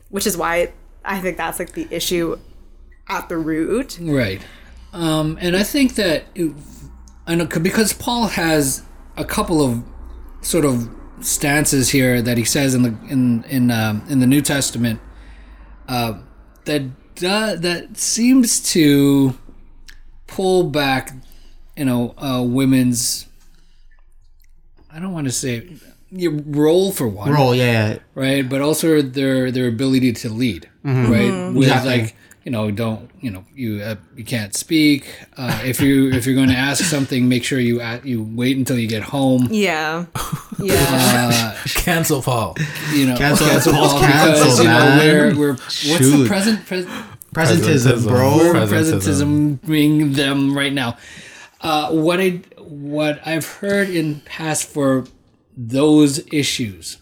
Which 0.09 0.25
is 0.25 0.37
why 0.37 0.71
I 1.03 1.19
think 1.19 1.35
that's 1.35 1.59
like 1.59 1.73
the 1.73 1.87
issue 1.91 2.37
at 3.09 3.27
the 3.27 3.37
root. 3.37 3.99
Right. 4.01 4.41
Um, 4.93 5.37
and 5.41 5.55
I 5.55 5.63
think 5.63 5.95
that 5.95 6.25
it, 6.33 6.53
I 7.25 7.35
know 7.35 7.45
because 7.45 7.91
Paul 7.91 8.27
has 8.27 8.83
a 9.17 9.25
couple 9.25 9.61
of 9.61 9.83
sort 10.41 10.63
of 10.63 10.89
stances 11.21 11.89
here 11.89 12.21
that 12.21 12.37
he 12.37 12.45
says 12.45 12.73
in 12.75 12.83
the 12.83 12.97
in 13.09 13.43
in 13.45 13.71
um, 13.71 14.03
in 14.09 14.19
the 14.19 14.27
New 14.27 14.41
Testament 14.41 14.99
uh, 15.87 16.19
that 16.65 17.15
do, 17.15 17.55
that 17.57 17.97
seems 17.97 18.59
to 18.73 19.37
pull 20.27 20.63
back, 20.63 21.11
you 21.75 21.85
know, 21.85 22.13
uh, 22.17 22.43
women's. 22.43 23.27
I 24.91 24.99
don't 24.99 25.13
want 25.13 25.27
to 25.27 25.31
say 25.31 25.77
your 26.11 26.31
role 26.31 26.91
for 26.91 27.07
one, 27.07 27.31
role, 27.31 27.53
yeah, 27.53 27.89
yeah. 27.89 27.99
right? 28.15 28.47
But 28.47 28.61
also 28.61 29.01
their 29.01 29.51
their 29.51 29.67
ability 29.67 30.13
to 30.13 30.29
lead, 30.29 30.69
right? 30.83 31.53
With 31.53 31.67
Exactly. 31.67 31.97
like 32.01 32.15
you 32.47 32.51
know, 32.51 32.71
don't 32.71 33.11
you 33.19 33.29
know 33.29 33.43
you 33.53 33.81
uh, 33.83 33.95
you 34.15 34.23
can't 34.23 34.55
speak. 34.55 35.03
Uh, 35.35 35.61
if 35.65 35.81
you 35.81 36.09
if 36.13 36.25
you're 36.25 36.33
going 36.33 36.47
to 36.47 36.55
ask 36.55 36.81
something, 36.85 37.27
make 37.27 37.43
sure 37.43 37.59
you 37.59 37.81
a 37.81 37.99
you 38.05 38.23
wait 38.23 38.55
until 38.55 38.79
you 38.79 38.87
get 38.87 39.03
home. 39.03 39.49
Yeah. 39.51 40.05
Yeah. 40.59 40.73
Uh, 40.79 41.57
Cancel 41.65 42.21
Paul. 42.21 42.55
you 42.93 43.05
know, 43.05 43.17
Cancel- 43.17 43.47
cancel 43.47 43.73
Paul's 43.73 43.91
Paul 43.91 44.01
because 44.01 44.39
canceled, 44.39 44.57
you 44.59 44.63
know 44.63 44.79
man. 44.79 45.37
we're 45.37 45.39
we're 45.39 45.51
what's 45.51 45.83
the 45.83 45.97
Shoot. 45.97 46.27
present 46.29 46.65
pres- 46.65 46.85
Presentism, 47.35 48.07
bro. 48.07 48.37
we're 48.37 48.53
Presentism. 48.53 49.59
presentisming 49.59 50.15
them 50.15 50.57
right 50.57 50.71
now. 50.73 50.97
Uh, 51.59 51.91
what 51.91 52.21
I 52.21 52.29
what 52.59 53.19
I've 53.27 53.45
heard 53.59 53.89
in 53.89 54.21
past 54.21 54.69
for 54.69 55.03
those 55.57 56.21
issues 56.33 56.97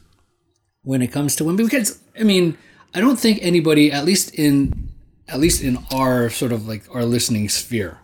when 0.81 1.03
it 1.03 1.11
comes 1.13 1.35
to 1.37 1.43
women, 1.45 1.65
because 1.65 1.99
I 2.19 2.23
mean, 2.23 2.57
I 2.95 2.99
don't 2.99 3.19
think 3.19 3.39
anybody, 3.43 3.91
at 3.91 4.05
least 4.05 4.33
in 4.33 4.89
at 5.27 5.39
least 5.39 5.63
in 5.63 5.77
our 5.91 6.29
sort 6.29 6.51
of 6.51 6.67
like 6.67 6.83
our 6.93 7.05
listening 7.05 7.49
sphere, 7.49 7.99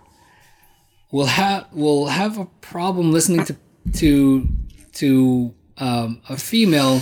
will 1.11 1.25
have 1.25 1.67
will 1.71 2.07
have 2.07 2.37
a 2.37 2.45
problem 2.61 3.11
listening 3.11 3.45
to 3.45 3.55
to 3.93 4.47
to 4.93 5.53
um, 5.77 6.21
a 6.29 6.37
female 6.37 7.01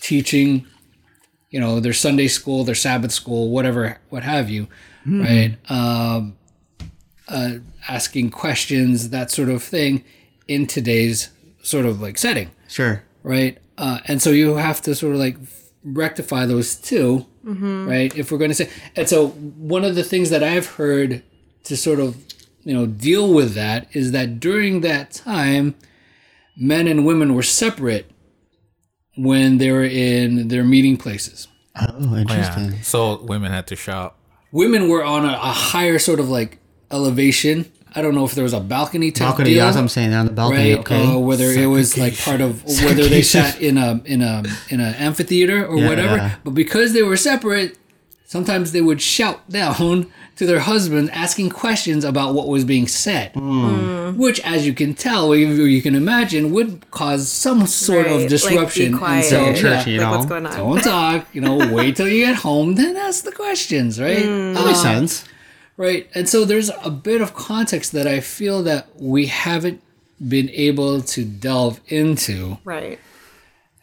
teaching 0.00 0.66
you 1.50 1.58
know 1.58 1.80
their 1.80 1.92
sunday 1.92 2.28
school 2.28 2.62
their 2.62 2.76
sabbath 2.76 3.10
school 3.10 3.50
whatever 3.50 3.98
what 4.08 4.22
have 4.22 4.48
you 4.48 4.68
right? 5.06 5.56
Um, 5.70 6.36
uh, 7.28 7.54
asking 7.88 8.30
questions 8.30 9.10
that 9.10 9.30
sort 9.30 9.48
of 9.48 9.62
thing 9.62 10.04
in 10.48 10.66
today's 10.66 11.30
sort 11.62 11.86
of 11.86 12.00
like 12.00 12.18
setting. 12.18 12.50
Sure. 12.68 13.02
right? 13.22 13.58
Uh, 13.78 14.00
and 14.06 14.20
so 14.22 14.30
you 14.30 14.56
have 14.56 14.80
to 14.82 14.94
sort 14.94 15.14
of 15.14 15.18
like 15.20 15.36
rectify 15.86 16.46
those 16.46 16.76
2 16.76 17.24
mm-hmm. 17.44 17.88
right 17.88 18.16
if 18.16 18.32
we're 18.32 18.38
going 18.38 18.50
to 18.50 18.54
say 18.54 18.68
and 18.96 19.08
so 19.08 19.28
one 19.28 19.84
of 19.84 19.94
the 19.94 20.02
things 20.02 20.30
that 20.30 20.42
i've 20.42 20.66
heard 20.66 21.22
to 21.64 21.76
sort 21.76 22.00
of 22.00 22.16
you 22.64 22.74
know 22.74 22.86
deal 22.86 23.32
with 23.32 23.54
that 23.54 23.86
is 23.94 24.10
that 24.12 24.40
during 24.40 24.80
that 24.80 25.12
time 25.12 25.74
men 26.56 26.88
and 26.88 27.06
women 27.06 27.34
were 27.34 27.42
separate 27.42 28.10
when 29.16 29.58
they 29.58 29.70
were 29.70 29.84
in 29.84 30.48
their 30.48 30.64
meeting 30.64 30.96
places 30.96 31.48
Oh, 31.78 32.16
interesting. 32.16 32.72
Yeah. 32.72 32.80
So 32.82 33.22
women 33.22 33.52
had 33.52 33.66
to 33.68 33.76
shout. 33.76 34.16
women 34.52 34.88
were 34.88 35.04
on 35.04 35.24
a, 35.24 35.32
a 35.32 35.52
higher 35.52 35.98
sort 35.98 36.20
of 36.20 36.28
like 36.28 36.58
elevation 36.90 37.70
i 37.96 38.02
don't 38.02 38.14
know 38.14 38.24
if 38.24 38.34
there 38.34 38.44
was 38.44 38.52
a 38.52 38.60
balcony 38.60 39.10
type 39.10 39.28
Balcony, 39.28 39.50
deal 39.50 39.56
yeah, 39.58 39.64
that's 39.64 39.76
what 39.76 39.82
I'm 39.82 39.88
saying. 39.88 40.12
On 40.14 40.26
the 40.26 40.32
balcony, 40.32 40.70
right? 40.74 40.80
okay. 40.80 41.12
Or 41.14 41.24
whether 41.24 41.50
it 41.50 41.66
was 41.66 41.96
like 41.98 42.16
part 42.18 42.40
of 42.40 42.62
whether 42.84 43.04
they 43.08 43.22
sat 43.22 43.60
in 43.60 43.76
a 43.78 44.00
in 44.04 44.20
a 44.22 44.42
in 44.68 44.80
an 44.80 44.94
amphitheater 44.96 45.64
or 45.66 45.78
Yeah. 45.78 45.88
whatever. 45.88 46.36
But 46.44 46.50
because 46.52 46.92
they 46.92 47.02
were 47.02 47.16
separate, 47.16 47.78
sometimes 48.26 48.72
they 48.72 48.80
would 48.82 49.00
shout 49.00 49.48
down 49.60 50.06
to 50.36 50.44
their 50.44 50.60
husband 50.60 51.10
asking 51.12 51.48
questions 51.48 52.04
about 52.04 52.34
what 52.34 52.46
was 52.48 52.64
being 52.64 52.86
said, 52.86 53.32
Hmm. 53.32 53.68
hmm. 54.12 54.18
which, 54.18 54.38
as 54.40 54.66
you 54.66 54.74
can 54.74 54.92
tell, 54.92 55.28
or 55.32 55.36
you, 55.36 55.48
you 55.64 55.80
can 55.80 55.94
imagine, 55.94 56.50
would 56.52 56.70
cause 56.90 57.22
some 57.32 57.66
sort 57.66 58.04
Right, 58.04 58.12
of 58.12 58.12
like, 58.20 58.22
be 58.24 58.28
disruption. 58.28 58.98
quiet. 58.98 59.24
so, 59.24 59.40
Yeah, 59.40 59.52
church, 59.54 59.86
yeah, 59.86 59.92
you 59.94 60.00
like 60.00 60.10
know. 60.10 60.16
what's 60.16 60.26
going 60.26 60.44
on? 60.46 60.52
don't 60.56 60.82
talk. 60.84 61.26
You 61.32 61.40
know, 61.40 61.56
wait 61.72 61.96
till 61.96 62.06
you 62.08 62.26
get 62.26 62.36
home, 62.36 62.74
then 62.74 62.96
ask 62.96 63.24
the 63.24 63.32
questions, 63.32 63.98
right? 63.98 64.24
Hmm. 64.26 64.52
that 64.54 64.64
makes 64.66 64.80
uh, 64.80 64.82
sense. 64.82 65.24
Right. 65.76 66.08
And 66.14 66.28
so 66.28 66.44
there's 66.44 66.70
a 66.82 66.90
bit 66.90 67.20
of 67.20 67.34
context 67.34 67.92
that 67.92 68.06
I 68.06 68.20
feel 68.20 68.62
that 68.62 68.88
we 69.00 69.26
haven't 69.26 69.82
been 70.26 70.48
able 70.50 71.02
to 71.02 71.24
delve 71.24 71.80
into 71.88 72.56
right. 72.64 72.98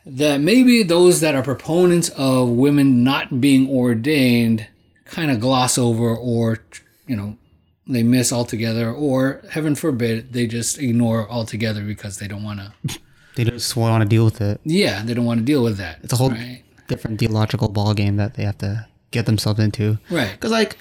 that 0.05 0.41
maybe 0.41 0.81
those 0.81 1.19
that 1.21 1.35
are 1.35 1.43
proponents 1.43 2.09
of 2.17 2.49
women 2.49 3.03
not 3.03 3.39
being 3.39 3.69
ordained 3.69 4.65
kind 5.05 5.29
of 5.29 5.39
gloss 5.39 5.77
over 5.77 6.15
or 6.15 6.57
you 7.05 7.15
know 7.15 7.37
they 7.85 8.01
miss 8.01 8.33
altogether 8.33 8.91
or 8.91 9.43
heaven 9.51 9.75
forbid 9.75 10.33
they 10.33 10.47
just 10.47 10.79
ignore 10.79 11.29
altogether 11.29 11.83
because 11.83 12.17
they 12.17 12.27
don't 12.27 12.43
want 12.43 12.59
to 12.59 12.99
They 13.35 13.43
just 13.43 13.75
want 13.75 14.01
to 14.01 14.09
deal 14.09 14.25
with 14.25 14.41
it. 14.41 14.59
yeah 14.63 15.03
they 15.03 15.13
don't 15.13 15.25
want 15.25 15.39
to 15.39 15.45
deal 15.45 15.61
with 15.63 15.77
that 15.77 15.99
It's 16.01 16.13
a 16.13 16.15
whole 16.15 16.31
right 16.31 16.63
different 16.87 17.19
theological 17.19 17.69
ball 17.69 17.93
game 17.93 18.17
that 18.17 18.33
they 18.33 18.43
have 18.43 18.57
to 18.59 18.87
get 19.11 19.27
themselves 19.27 19.59
into. 19.59 19.99
right 20.09 20.31
Because 20.31 20.49
like, 20.51 20.77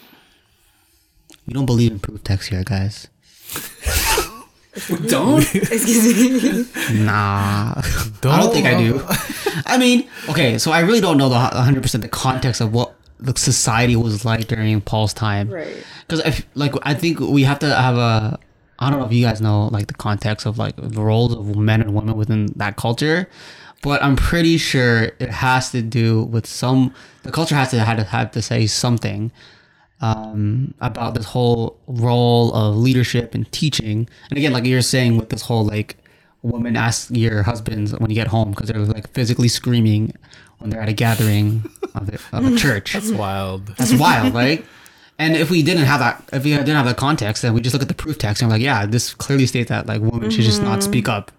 we 1.46 1.54
don't 1.54 1.66
believe 1.66 1.92
in 1.92 1.98
proof 1.98 2.22
text 2.24 2.50
here, 2.50 2.64
guys. 2.64 3.08
don't 5.08 5.42
Excuse 5.54 6.72
me. 6.92 7.04
Nah, 7.04 7.74
I 7.76 8.12
don't 8.22 8.52
think 8.52 8.66
I 8.66 8.78
do. 8.78 9.04
I 9.66 9.76
mean, 9.76 10.08
okay, 10.28 10.58
so 10.58 10.72
I 10.72 10.80
really 10.80 11.00
don't 11.00 11.18
know 11.18 11.28
the 11.28 11.36
100 11.38 11.82
percent 11.82 12.02
the 12.02 12.08
context 12.08 12.60
of 12.60 12.72
what 12.72 12.94
the 13.18 13.38
society 13.38 13.96
was 13.96 14.24
like 14.24 14.48
during 14.48 14.80
Paul's 14.80 15.12
time. 15.12 15.50
Right. 15.50 15.76
Because 16.06 16.20
I 16.22 16.44
like 16.54 16.74
I 16.82 16.94
think 16.94 17.20
we 17.20 17.42
have 17.44 17.58
to 17.60 17.74
have 17.74 17.96
a. 17.96 18.38
I 18.78 18.90
don't 18.90 18.98
know 18.98 19.06
if 19.06 19.12
you 19.12 19.24
guys 19.24 19.40
know 19.40 19.68
like 19.68 19.86
the 19.86 19.94
context 19.94 20.46
of 20.46 20.58
like 20.58 20.74
the 20.76 21.00
roles 21.00 21.34
of 21.34 21.54
men 21.56 21.80
and 21.80 21.94
women 21.94 22.16
within 22.16 22.46
that 22.56 22.76
culture, 22.76 23.28
but 23.82 24.02
I'm 24.02 24.16
pretty 24.16 24.56
sure 24.56 25.12
it 25.18 25.30
has 25.30 25.70
to 25.72 25.82
do 25.82 26.22
with 26.22 26.46
some. 26.46 26.94
The 27.22 27.30
culture 27.30 27.54
has 27.54 27.70
to 27.70 27.80
had 27.80 27.98
to 27.98 28.04
have 28.04 28.32
to 28.32 28.42
say 28.42 28.66
something 28.66 29.30
um, 30.02 30.74
about 30.80 31.14
this 31.14 31.24
whole 31.24 31.78
role 31.86 32.52
of 32.52 32.76
leadership 32.76 33.34
and 33.34 33.50
teaching. 33.52 34.08
And 34.28 34.36
again, 34.36 34.52
like 34.52 34.66
you're 34.66 34.82
saying 34.82 35.16
with 35.16 35.30
this 35.30 35.42
whole 35.42 35.64
like 35.64 35.96
woman 36.42 36.76
ask 36.76 37.08
your 37.12 37.44
husbands 37.44 37.92
when 37.98 38.10
you 38.10 38.16
get 38.16 38.26
home 38.26 38.50
because 38.50 38.68
they're 38.68 38.80
like 38.80 39.08
physically 39.12 39.46
screaming 39.46 40.12
when 40.58 40.70
they're 40.70 40.80
at 40.80 40.88
a 40.88 40.92
gathering 40.92 41.64
of, 41.94 42.06
the, 42.06 42.20
of 42.32 42.44
a 42.44 42.56
church. 42.58 42.92
That's 42.92 43.12
wild. 43.12 43.68
That's 43.78 43.94
wild, 43.94 44.34
right? 44.34 44.64
And 45.18 45.36
if 45.36 45.50
we 45.50 45.62
didn't 45.62 45.84
have 45.84 46.00
that, 46.00 46.28
if 46.32 46.42
we 46.42 46.50
didn't 46.50 46.68
have 46.68 46.86
the 46.86 46.94
context, 46.94 47.42
then 47.42 47.54
we 47.54 47.60
just 47.60 47.72
look 47.72 47.82
at 47.82 47.88
the 47.88 47.94
proof 47.94 48.18
text 48.18 48.42
and 48.42 48.50
we're 48.50 48.56
like, 48.56 48.62
yeah, 48.62 48.84
this 48.86 49.14
clearly 49.14 49.46
states 49.46 49.68
that 49.68 49.86
like 49.86 50.00
women 50.00 50.30
should 50.30 50.44
just 50.44 50.62
not 50.62 50.82
speak 50.82 51.08
up, 51.08 51.30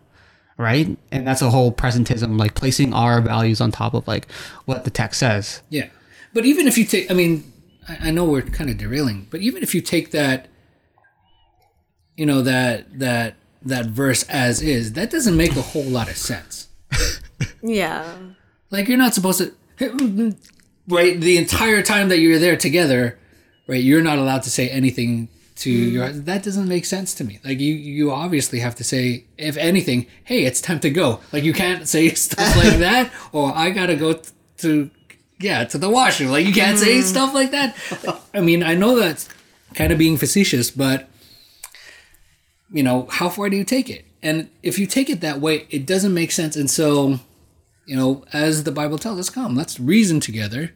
right? 0.57 0.97
And 1.11 1.27
that's 1.27 1.41
a 1.41 1.49
whole 1.49 1.73
presentism, 1.73 2.39
like 2.39 2.55
placing 2.55 2.93
our 2.93 3.19
values 3.19 3.59
on 3.59 3.71
top 3.71 3.93
of 3.93 4.07
like 4.07 4.31
what 4.63 4.85
the 4.85 4.89
text 4.89 5.19
says. 5.19 5.61
Yeah. 5.69 5.89
But 6.33 6.45
even 6.45 6.65
if 6.65 6.77
you 6.77 6.85
take, 6.85 7.11
I 7.11 7.13
mean, 7.13 7.52
I, 7.87 8.09
I 8.09 8.11
know 8.11 8.25
we're 8.25 8.41
kind 8.41 8.69
of 8.69 8.77
derailing, 8.77 9.27
but 9.29 9.41
even 9.41 9.63
if 9.63 9.73
you 9.73 9.81
take 9.81 10.11
that, 10.11 10.47
you 12.17 12.25
know, 12.25 12.41
that, 12.41 12.99
that, 12.99 13.35
that 13.61 13.87
verse 13.87 14.23
as 14.23 14.61
is, 14.61 14.93
that 14.93 15.09
doesn't 15.09 15.37
make 15.37 15.55
a 15.55 15.61
whole 15.61 15.83
lot 15.83 16.09
of 16.09 16.17
sense. 16.17 16.67
Yeah. 17.61 18.17
Like 18.69 18.87
you're 18.87 18.97
not 18.97 19.13
supposed 19.13 19.39
to, 19.39 20.35
right? 20.87 21.19
The 21.19 21.37
entire 21.37 21.81
time 21.81 22.09
that 22.09 22.19
you're 22.19 22.39
there 22.39 22.57
together, 22.57 23.17
right? 23.67 23.81
You're 23.81 24.01
not 24.01 24.17
allowed 24.17 24.43
to 24.43 24.49
say 24.49 24.69
anything 24.69 25.29
to 25.57 25.71
hmm. 25.71 25.93
your. 25.93 26.09
That 26.09 26.43
doesn't 26.43 26.67
make 26.67 26.85
sense 26.85 27.13
to 27.15 27.23
me. 27.23 27.39
Like 27.43 27.59
you, 27.59 27.73
you 27.73 28.11
obviously 28.11 28.59
have 28.59 28.75
to 28.75 28.83
say, 28.83 29.25
if 29.37 29.57
anything, 29.57 30.07
hey, 30.23 30.45
it's 30.45 30.61
time 30.61 30.79
to 30.81 30.89
go. 30.89 31.21
Like 31.31 31.43
you 31.43 31.53
can't 31.53 31.87
say 31.87 32.09
stuff 32.13 32.55
like 32.57 32.77
that, 32.79 33.11
or 33.31 33.55
I 33.55 33.69
gotta 33.69 33.95
go 33.95 34.13
t- 34.13 34.29
to, 34.57 34.89
yeah, 35.43 35.65
to 35.65 35.77
the 35.77 35.89
washroom. 35.89 36.31
Like 36.31 36.45
you 36.45 36.53
can't 36.53 36.79
say 36.79 36.97
mm-hmm. 36.97 37.05
stuff 37.07 37.33
like 37.33 37.51
that. 37.51 37.77
I 38.33 38.39
mean, 38.39 38.63
I 38.63 38.75
know 38.75 38.95
that's 38.95 39.27
kind 39.73 39.91
of 39.91 39.97
being 39.97 40.17
facetious, 40.17 40.71
but 40.71 41.09
you 42.71 42.81
know, 42.81 43.07
how 43.11 43.29
far 43.29 43.49
do 43.49 43.57
you 43.57 43.63
take 43.63 43.89
it? 43.89 44.05
And 44.21 44.49
if 44.63 44.79
you 44.79 44.87
take 44.87 45.09
it 45.09 45.21
that 45.21 45.41
way, 45.41 45.67
it 45.69 45.85
doesn't 45.85 46.13
make 46.13 46.31
sense. 46.31 46.55
And 46.55 46.71
so, 46.71 47.19
you 47.85 47.95
know, 47.95 48.23
as 48.31 48.63
the 48.63 48.71
Bible 48.71 48.97
tells 48.97 49.19
us, 49.19 49.29
come, 49.29 49.55
let's 49.55 49.79
reason 49.79 50.21
together, 50.21 50.71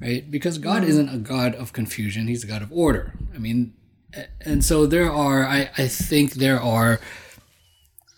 right? 0.00 0.30
Because 0.30 0.58
God 0.58 0.82
mm-hmm. 0.82 0.90
isn't 0.90 1.08
a 1.08 1.18
God 1.18 1.54
of 1.56 1.72
confusion, 1.72 2.28
He's 2.28 2.44
a 2.44 2.46
God 2.46 2.62
of 2.62 2.72
order. 2.72 3.14
I 3.34 3.38
mean, 3.38 3.74
and 4.40 4.64
so 4.64 4.86
there 4.86 5.10
are, 5.10 5.44
I, 5.44 5.70
I 5.76 5.88
think 5.88 6.34
there 6.34 6.60
are, 6.60 7.00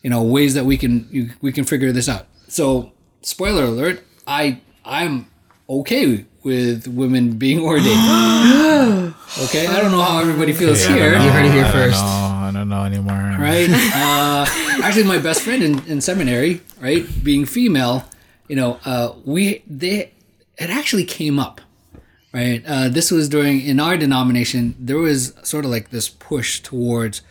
you 0.02 0.10
know, 0.10 0.22
ways 0.22 0.52
that 0.54 0.66
we 0.66 0.76
can 0.76 1.08
you, 1.10 1.30
we 1.40 1.52
can 1.52 1.64
figure 1.64 1.90
this 1.90 2.08
out. 2.08 2.26
So, 2.48 2.92
spoiler 3.22 3.64
alert, 3.64 4.04
I 4.26 4.60
I'm 4.84 5.26
okay 5.68 6.24
with 6.42 6.86
women 6.88 7.36
being 7.38 7.60
ordained. 7.60 7.88
okay, 9.44 9.66
I 9.66 9.80
don't 9.80 9.90
know 9.90 10.02
how 10.02 10.18
everybody 10.20 10.52
feels 10.52 10.84
Yeah, 10.84 10.92
I 10.92 10.98
here 10.98 11.12
You 11.14 11.30
heard 11.30 11.44
it 11.46 11.52
here 11.52 11.62
know. 11.62 11.68
I 11.68 11.72
don't 11.72 11.72
first. 11.72 12.04
know. 12.04 12.08
I 12.44 12.50
don't 12.52 12.68
know 12.68 12.84
anymore. 12.84 13.36
right? 13.38 13.68
Uh, 13.94 14.44
actually, 14.82 15.04
my 15.04 15.18
best 15.18 15.40
friend 15.42 15.62
in, 15.62 15.82
in 15.86 16.00
seminary, 16.00 16.60
right, 16.80 17.06
being 17.24 17.46
female, 17.46 18.04
you 18.48 18.56
know, 18.56 18.78
uh, 18.84 19.12
we 19.24 19.62
they 19.66 20.12
it 20.58 20.70
actually 20.70 21.04
came 21.04 21.38
up, 21.38 21.60
right? 22.32 22.62
Uh, 22.66 22.88
this 22.90 23.10
was 23.10 23.28
during 23.28 23.60
in 23.62 23.80
our 23.80 23.96
denomination. 23.96 24.74
There 24.78 24.98
was 24.98 25.32
sort 25.42 25.64
of 25.64 25.70
like 25.70 25.90
this 25.90 26.08
push 26.10 26.60
towards, 26.60 27.22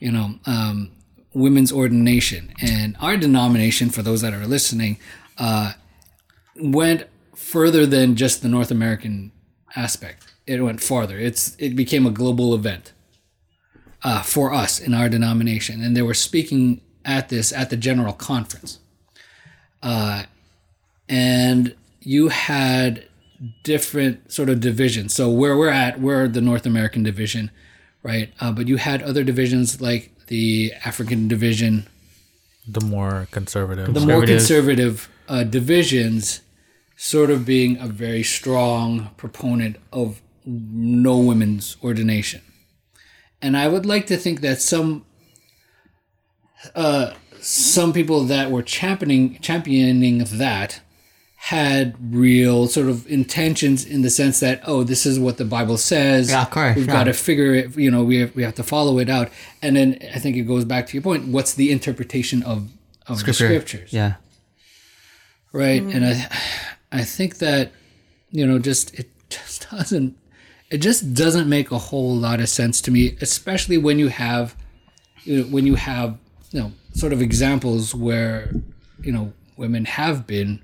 you 0.00 0.10
know, 0.10 0.34
um, 0.46 0.90
women's 1.32 1.70
ordination, 1.70 2.52
and 2.60 2.96
our 3.00 3.16
denomination, 3.16 3.90
for 3.90 4.02
those 4.02 4.20
that 4.22 4.32
are 4.34 4.46
listening, 4.46 4.98
uh, 5.38 5.74
went 6.60 7.04
further 7.52 7.86
than 7.86 8.14
just 8.16 8.42
the 8.42 8.48
North 8.48 8.70
American 8.70 9.32
aspect. 9.76 10.26
It 10.46 10.60
went 10.62 10.80
farther. 10.80 11.18
It's 11.18 11.54
it 11.58 11.76
became 11.76 12.06
a 12.06 12.10
global 12.10 12.54
event 12.54 12.92
uh, 14.02 14.22
for 14.22 14.52
us 14.52 14.80
in 14.80 14.94
our 14.94 15.08
denomination, 15.08 15.82
and 15.82 15.96
they 15.96 16.02
were 16.02 16.14
speaking 16.14 16.80
at 17.04 17.28
this 17.28 17.52
at 17.52 17.68
the 17.70 17.76
general 17.76 18.12
conference. 18.14 18.78
Uh, 19.82 20.22
and 21.08 21.74
you 22.00 22.28
had 22.28 23.04
different 23.62 24.32
sort 24.32 24.48
of 24.48 24.60
divisions. 24.60 25.14
So 25.14 25.30
where 25.30 25.56
we're 25.56 25.68
at, 25.70 26.00
we're 26.00 26.28
the 26.28 26.40
North 26.40 26.66
American 26.66 27.02
division, 27.02 27.50
right? 28.02 28.32
Uh, 28.40 28.52
but 28.52 28.66
you 28.68 28.76
had 28.78 29.02
other 29.02 29.22
divisions 29.24 29.80
like 29.80 30.12
the 30.26 30.72
African 30.84 31.28
division, 31.28 31.86
The 32.66 32.80
more 32.84 33.28
conservative. 33.30 33.86
the 33.94 34.00
more 34.00 34.24
Conservative. 34.26 34.36
conservative 34.38 35.08
uh, 35.28 35.44
divisions, 35.44 36.40
sort 37.00 37.30
of 37.30 37.46
being 37.46 37.78
a 37.78 37.86
very 37.86 38.24
strong 38.24 39.10
proponent 39.16 39.76
of 39.92 40.20
no 40.44 41.16
women's 41.16 41.76
ordination. 41.82 42.40
And 43.40 43.56
I 43.56 43.68
would 43.68 43.86
like 43.86 44.06
to 44.08 44.16
think 44.16 44.40
that 44.40 44.60
some 44.60 45.04
uh, 46.74 47.14
some 47.40 47.92
people 47.92 48.24
that 48.24 48.50
were 48.50 48.62
championing 48.62 49.38
championing 49.40 50.18
that 50.24 50.80
had 51.36 51.94
real 52.12 52.66
sort 52.66 52.88
of 52.88 53.06
intentions 53.06 53.84
in 53.86 54.02
the 54.02 54.10
sense 54.10 54.40
that 54.40 54.60
oh 54.66 54.82
this 54.82 55.06
is 55.06 55.20
what 55.20 55.36
the 55.36 55.44
Bible 55.44 55.76
says 55.78 56.30
Yeah, 56.30 56.46
correct, 56.46 56.78
we've 56.78 56.88
yeah. 56.88 56.92
got 56.92 57.04
to 57.04 57.12
figure 57.12 57.54
it 57.54 57.76
you 57.76 57.92
know 57.92 58.02
we 58.02 58.16
have, 58.18 58.34
we 58.34 58.42
have 58.42 58.56
to 58.56 58.64
follow 58.64 58.98
it 58.98 59.08
out 59.08 59.28
and 59.62 59.76
then 59.76 59.98
I 60.12 60.18
think 60.18 60.36
it 60.36 60.42
goes 60.42 60.64
back 60.64 60.88
to 60.88 60.94
your 60.94 61.02
point 61.02 61.28
what's 61.28 61.54
the 61.54 61.70
interpretation 61.70 62.42
of 62.42 62.68
of 63.06 63.24
the 63.24 63.32
scriptures 63.32 63.92
Yeah. 63.92 64.14
right 65.52 65.80
and 65.80 66.04
i 66.04 66.28
i 66.92 67.02
think 67.02 67.38
that 67.38 67.72
you 68.30 68.46
know 68.46 68.58
just 68.58 68.98
it 68.98 69.08
just 69.28 69.68
doesn't 69.70 70.16
it 70.70 70.78
just 70.78 71.14
doesn't 71.14 71.48
make 71.48 71.70
a 71.70 71.78
whole 71.78 72.14
lot 72.14 72.40
of 72.40 72.48
sense 72.48 72.80
to 72.80 72.90
me 72.90 73.16
especially 73.20 73.78
when 73.78 73.98
you 73.98 74.08
have 74.08 74.56
you 75.24 75.42
know, 75.42 75.48
when 75.48 75.66
you 75.66 75.74
have 75.74 76.18
you 76.50 76.60
know 76.60 76.72
sort 76.94 77.12
of 77.12 77.20
examples 77.20 77.94
where 77.94 78.52
you 79.00 79.12
know 79.12 79.32
women 79.56 79.84
have 79.84 80.26
been 80.26 80.62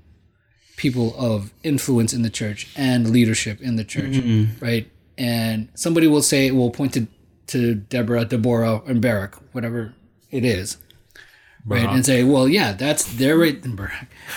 people 0.77 1.15
of 1.17 1.53
influence 1.63 2.13
in 2.13 2.21
the 2.21 2.29
church 2.29 2.67
and 2.75 3.09
leadership 3.09 3.61
in 3.61 3.75
the 3.75 3.83
church 3.83 4.13
mm-hmm. 4.13 4.63
right? 4.63 4.89
And 5.17 5.69
somebody 5.75 6.07
will 6.07 6.21
say 6.21 6.51
will 6.51 6.71
point 6.71 6.93
to 6.93 7.07
to 7.47 7.75
deborah 7.75 8.25
deborah 8.25 8.81
and 8.87 9.01
barak 9.01 9.35
whatever 9.53 9.93
it 10.31 10.43
is 10.43 10.77
right 11.65 11.89
and 11.89 12.05
say 12.05 12.23
well 12.23 12.47
yeah 12.47 12.73
that's 12.73 13.03
their 13.15 13.37
right 13.37 13.63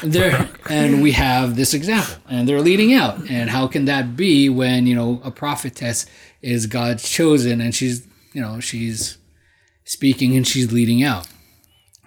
there 0.02 0.48
and 0.70 1.02
we 1.02 1.12
have 1.12 1.56
this 1.56 1.74
example 1.74 2.14
and 2.28 2.48
they're 2.48 2.62
leading 2.62 2.94
out 2.94 3.18
and 3.30 3.50
how 3.50 3.66
can 3.66 3.84
that 3.84 4.16
be 4.16 4.48
when 4.48 4.86
you 4.86 4.94
know 4.94 5.20
a 5.24 5.30
prophetess 5.30 6.06
is 6.42 6.66
god's 6.66 7.08
chosen 7.08 7.60
and 7.60 7.74
she's 7.74 8.06
you 8.32 8.40
know 8.40 8.60
she's 8.60 9.18
speaking 9.84 10.36
and 10.36 10.46
she's 10.46 10.72
leading 10.72 11.02
out 11.02 11.26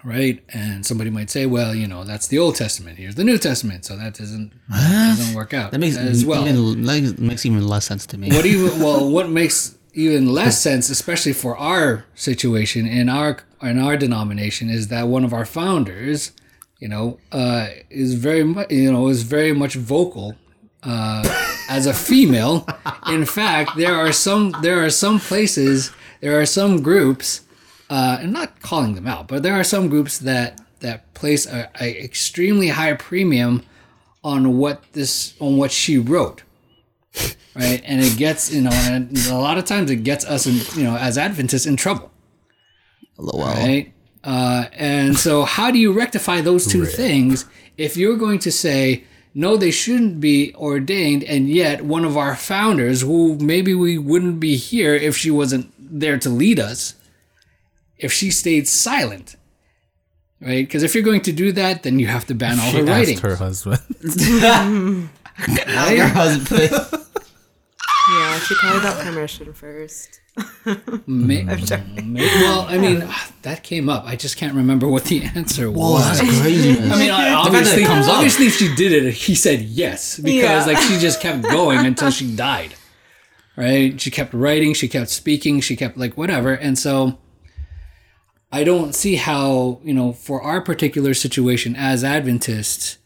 right? 0.04 0.42
And 0.52 0.84
somebody 0.84 1.10
might 1.10 1.30
say 1.30 1.46
well 1.46 1.72
you 1.76 1.86
know 1.86 2.02
that's 2.02 2.26
the 2.26 2.38
old 2.38 2.56
testament 2.56 2.98
here's 2.98 3.14
the 3.14 3.22
new 3.22 3.38
testament 3.38 3.84
so 3.84 3.96
that 3.96 4.14
doesn't 4.14 4.52
doesn't 4.68 5.34
work 5.36 5.54
out 5.54 5.70
That 5.70 5.78
makes 5.78 5.96
as 5.96 6.24
well. 6.24 6.46
even 6.48 6.84
makes 7.26 7.46
even 7.46 7.68
less 7.68 7.84
sense 7.84 8.04
to 8.06 8.18
me. 8.18 8.28
what 8.30 8.44
even 8.44 8.80
well 8.80 9.08
what 9.08 9.28
makes 9.40 9.76
even 9.94 10.26
less 10.26 10.60
sense 10.60 10.90
especially 10.90 11.32
for 11.32 11.56
our 11.56 12.04
situation 12.16 12.86
in 12.86 13.08
our 13.08 13.38
in 13.62 13.78
our 13.78 13.96
denomination 13.96 14.68
is 14.68 14.88
that 14.88 15.08
one 15.08 15.24
of 15.24 15.32
our 15.32 15.44
founders 15.44 16.32
you 16.78 16.88
know 16.88 17.18
uh 17.30 17.68
is 17.90 18.14
very 18.14 18.44
much 18.44 18.70
you 18.70 18.92
know 18.92 19.08
is 19.08 19.22
very 19.22 19.52
much 19.52 19.74
vocal 19.74 20.36
uh 20.82 21.22
as 21.68 21.86
a 21.86 21.94
female 21.94 22.66
in 23.08 23.24
fact 23.24 23.76
there 23.76 23.94
are 23.94 24.12
some 24.12 24.52
there 24.62 24.84
are 24.84 24.90
some 24.90 25.18
places 25.20 25.92
there 26.20 26.40
are 26.40 26.46
some 26.46 26.82
groups 26.82 27.42
uh 27.90 28.18
and 28.20 28.32
not 28.32 28.60
calling 28.60 28.94
them 28.94 29.06
out 29.06 29.28
but 29.28 29.42
there 29.42 29.54
are 29.54 29.64
some 29.64 29.88
groups 29.88 30.18
that 30.18 30.60
that 30.80 31.12
place 31.14 31.46
a, 31.46 31.70
a 31.80 32.04
extremely 32.04 32.68
high 32.68 32.94
premium 32.94 33.62
on 34.24 34.58
what 34.58 34.82
this 34.92 35.34
on 35.40 35.56
what 35.56 35.70
she 35.70 35.98
wrote 35.98 36.42
right? 37.54 37.82
And 37.84 38.00
it 38.02 38.16
gets 38.16 38.52
you 38.52 38.62
know, 38.62 38.70
and 38.72 39.16
a 39.28 39.34
lot 39.36 39.58
of 39.58 39.64
times 39.64 39.90
it 39.90 40.04
gets 40.04 40.24
us 40.24 40.46
in 40.46 40.54
you 40.78 40.84
know 40.84 40.96
as 40.96 41.18
Adventists 41.18 41.66
in 41.66 41.76
trouble, 41.76 42.10
Lol. 43.22 43.44
right? 43.46 43.92
Uh, 44.24 44.66
and 44.74 45.16
so, 45.18 45.44
how 45.44 45.70
do 45.70 45.78
you 45.78 45.92
rectify 45.92 46.40
those 46.40 46.66
two 46.66 46.84
things 46.84 47.44
if 47.76 47.96
you're 47.96 48.16
going 48.16 48.38
to 48.40 48.52
say 48.52 49.04
no, 49.34 49.56
they 49.56 49.70
shouldn't 49.70 50.20
be 50.20 50.54
ordained, 50.56 51.24
and 51.24 51.48
yet 51.48 51.82
one 51.84 52.04
of 52.04 52.16
our 52.18 52.36
founders, 52.36 53.00
who 53.00 53.36
maybe 53.38 53.72
we 53.74 53.96
wouldn't 53.96 54.38
be 54.38 54.56
here 54.56 54.94
if 54.94 55.16
she 55.16 55.30
wasn't 55.30 55.72
there 55.78 56.18
to 56.18 56.28
lead 56.28 56.60
us, 56.60 56.94
if 57.96 58.12
she 58.12 58.30
stayed 58.30 58.68
silent, 58.68 59.36
right? 60.40 60.66
Because 60.66 60.82
if 60.82 60.94
you're 60.94 61.02
going 61.02 61.22
to 61.22 61.32
do 61.32 61.50
that, 61.52 61.82
then 61.82 61.98
you 61.98 62.08
have 62.08 62.26
to 62.26 62.34
ban 62.34 62.60
all 62.60 62.70
She 62.70 62.76
her 62.76 62.82
asked 62.82 62.88
writing. 62.90 63.18
her 63.18 63.36
husband. 63.36 63.80
Your 65.96 66.06
husband. 66.08 66.70
Yeah, 68.14 68.38
she 68.40 68.54
probably 68.56 68.80
got 68.80 69.00
permission 69.04 69.52
first. 69.54 70.20
May- 71.06 71.42
may- 71.44 72.42
well, 72.42 72.62
I 72.62 72.78
mean, 72.78 73.06
that 73.42 73.62
came 73.62 73.88
up. 73.88 74.04
I 74.06 74.16
just 74.16 74.36
can't 74.36 74.54
remember 74.54 74.88
what 74.88 75.04
the 75.04 75.22
answer 75.34 75.70
was. 75.70 76.04
That's 76.20 76.40
craziness. 76.40 76.90
I 76.92 76.98
mean, 76.98 77.10
I- 77.10 77.34
obviously, 77.34 77.84
comes 77.84 78.08
up. 78.08 78.14
obviously, 78.14 78.46
if 78.46 78.56
she 78.56 78.74
did 78.74 78.92
it, 78.92 79.12
he 79.12 79.34
said 79.34 79.60
yes 79.60 80.16
because 80.18 80.66
Yeah. 80.66 80.72
like 80.72 80.78
she 80.78 80.98
just 80.98 81.20
kept 81.20 81.42
going 81.42 81.84
until 81.84 82.10
she 82.10 82.34
died. 82.34 82.74
right? 83.56 84.00
She 84.00 84.10
kept 84.10 84.32
writing, 84.32 84.72
she 84.72 84.88
kept 84.88 85.10
speaking, 85.10 85.60
she 85.60 85.76
kept 85.76 85.98
like 85.98 86.16
whatever. 86.16 86.54
And 86.54 86.78
so 86.78 87.18
I 88.50 88.64
don't 88.64 88.94
see 88.94 89.16
how, 89.16 89.80
you 89.84 89.92
know, 89.92 90.14
for 90.14 90.40
our 90.42 90.62
particular 90.62 91.12
situation 91.12 91.76
as 91.76 92.02
Adventists, 92.02 92.96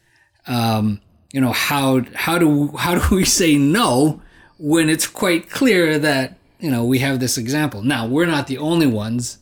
um, 0.47 1.01
you 1.33 1.41
know, 1.41 1.51
how 1.51 2.03
how 2.15 2.37
do 2.37 2.69
how 2.77 2.95
do 2.97 3.13
we 3.15 3.25
say 3.25 3.57
no 3.57 4.21
when 4.57 4.89
it's 4.89 5.05
quite 5.05 5.49
clear 5.49 5.99
that, 5.99 6.36
you 6.59 6.71
know, 6.71 6.83
we 6.85 6.99
have 6.99 7.19
this 7.19 7.37
example. 7.37 7.81
Now, 7.81 8.07
we're 8.07 8.25
not 8.25 8.47
the 8.47 8.57
only 8.57 8.87
ones 8.87 9.37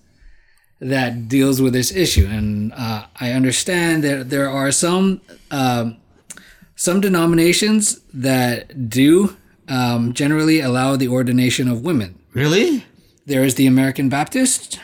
that 0.80 1.28
deals 1.30 1.62
with 1.62 1.74
this 1.74 1.92
issue. 1.96 2.26
And 2.28 2.74
uh, 2.74 3.06
I 3.20 3.32
understand 3.32 4.04
that 4.04 4.30
there 4.30 4.50
are 4.50 4.72
some 4.72 5.22
um, 5.52 5.98
some 6.76 7.00
denominations 7.00 8.00
that 8.14 8.90
do 8.90 9.36
um, 9.70 10.14
generally 10.14 10.60
allow 10.60 10.96
the 10.98 11.08
ordination 11.08 11.70
of 11.70 11.82
women. 11.84 12.20
Really? 12.34 12.84
There 13.26 13.44
is 13.44 13.56
the 13.56 13.66
American 13.66 14.10
Baptist, 14.10 14.80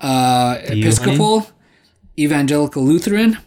uh, 0.00 0.58
you, 0.70 0.84
Episcopal, 0.84 1.46
Evangelical 2.18 2.84
Lutheran, 2.84 3.38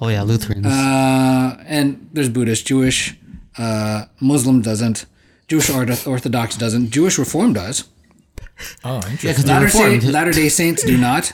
Oh 0.00 0.08
yeah, 0.08 0.22
Lutherans. 0.22 0.66
uh, 0.66 1.62
and 1.66 2.08
there's 2.12 2.28
Buddhist, 2.28 2.66
Jewish, 2.66 3.16
uh, 3.58 4.06
Muslim 4.20 4.60
doesn't, 4.60 5.06
Jewish 5.48 5.70
Orthodox 5.70 6.56
doesn't, 6.56 6.90
Jewish 6.90 7.18
Reform 7.18 7.52
does. 7.52 7.84
Oh, 8.84 9.00
yeah, 9.04 9.10
interesting. 9.10 9.30
because 9.30 9.46
Latter 9.46 9.64
reformed. 9.66 10.02
Day, 10.02 10.08
Latter 10.08 10.32
Day 10.32 10.48
Saints 10.48 10.84
do 10.84 10.96
not. 10.96 11.32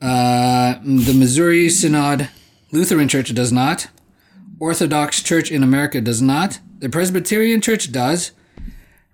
Uh, 0.00 0.74
the 0.84 1.14
Missouri 1.14 1.68
Synod 1.68 2.28
Lutheran 2.70 3.08
Church 3.08 3.34
does 3.34 3.50
not. 3.50 3.88
Orthodox 4.60 5.22
Church 5.22 5.50
in 5.50 5.62
America 5.62 6.00
does 6.00 6.20
not. 6.22 6.60
The 6.78 6.88
Presbyterian 6.88 7.60
Church 7.60 7.90
does. 7.90 8.32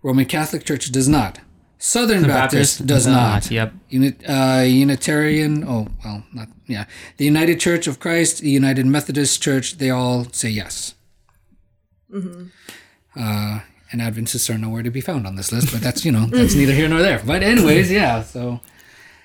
Roman 0.02 0.26
Catholic 0.26 0.64
Church 0.64 0.90
does 0.92 1.08
not. 1.08 1.40
Southern 1.78 2.22
Baptist, 2.22 2.78
Baptist 2.80 2.86
does 2.86 3.04
does 3.04 3.06
not. 3.06 3.44
not, 3.44 3.50
yep. 3.50 3.72
Unit, 3.90 4.16
uh, 4.28 4.62
Unitarian, 4.66 5.64
oh, 5.64 5.88
well, 6.04 6.24
not, 6.32 6.48
yeah. 6.66 6.86
The 7.18 7.24
United 7.24 7.60
Church 7.60 7.86
of 7.86 8.00
Christ, 8.00 8.40
the 8.40 8.48
United 8.50 8.86
Methodist 8.86 9.42
Church, 9.42 9.76
they 9.78 9.90
all 9.90 10.24
say 10.32 10.48
yes. 10.48 10.94
Uh, 13.16 13.60
and 13.94 14.02
Adventists 14.02 14.50
are 14.50 14.58
nowhere 14.58 14.82
to 14.82 14.90
be 14.90 15.00
found 15.00 15.24
on 15.24 15.36
this 15.36 15.52
list, 15.52 15.70
but 15.70 15.80
that's, 15.80 16.04
you 16.04 16.10
know, 16.10 16.26
that's 16.26 16.56
neither 16.56 16.72
here 16.72 16.88
nor 16.88 17.00
there. 17.00 17.22
But, 17.24 17.44
anyways, 17.44 17.92
yeah, 17.92 18.24
so. 18.24 18.60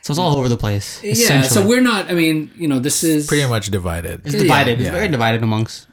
so 0.04 0.12
it's 0.12 0.20
all 0.20 0.38
over 0.38 0.48
the 0.48 0.58
place. 0.58 1.02
Yeah, 1.04 1.42
so 1.42 1.66
we're 1.68 1.82
not, 1.82 2.12
I 2.12 2.14
mean, 2.14 2.52
you 2.56 2.68
know, 2.68 2.78
this 2.78 3.04
is. 3.04 3.26
Pretty 3.26 3.50
much 3.50 3.72
divided. 3.72 4.22
It's 4.26 4.36
divided. 4.36 4.80
It's 4.80 4.86
Yeah. 4.86 4.92
very 4.92 5.08
divided 5.08 5.42
amongst 5.42 5.88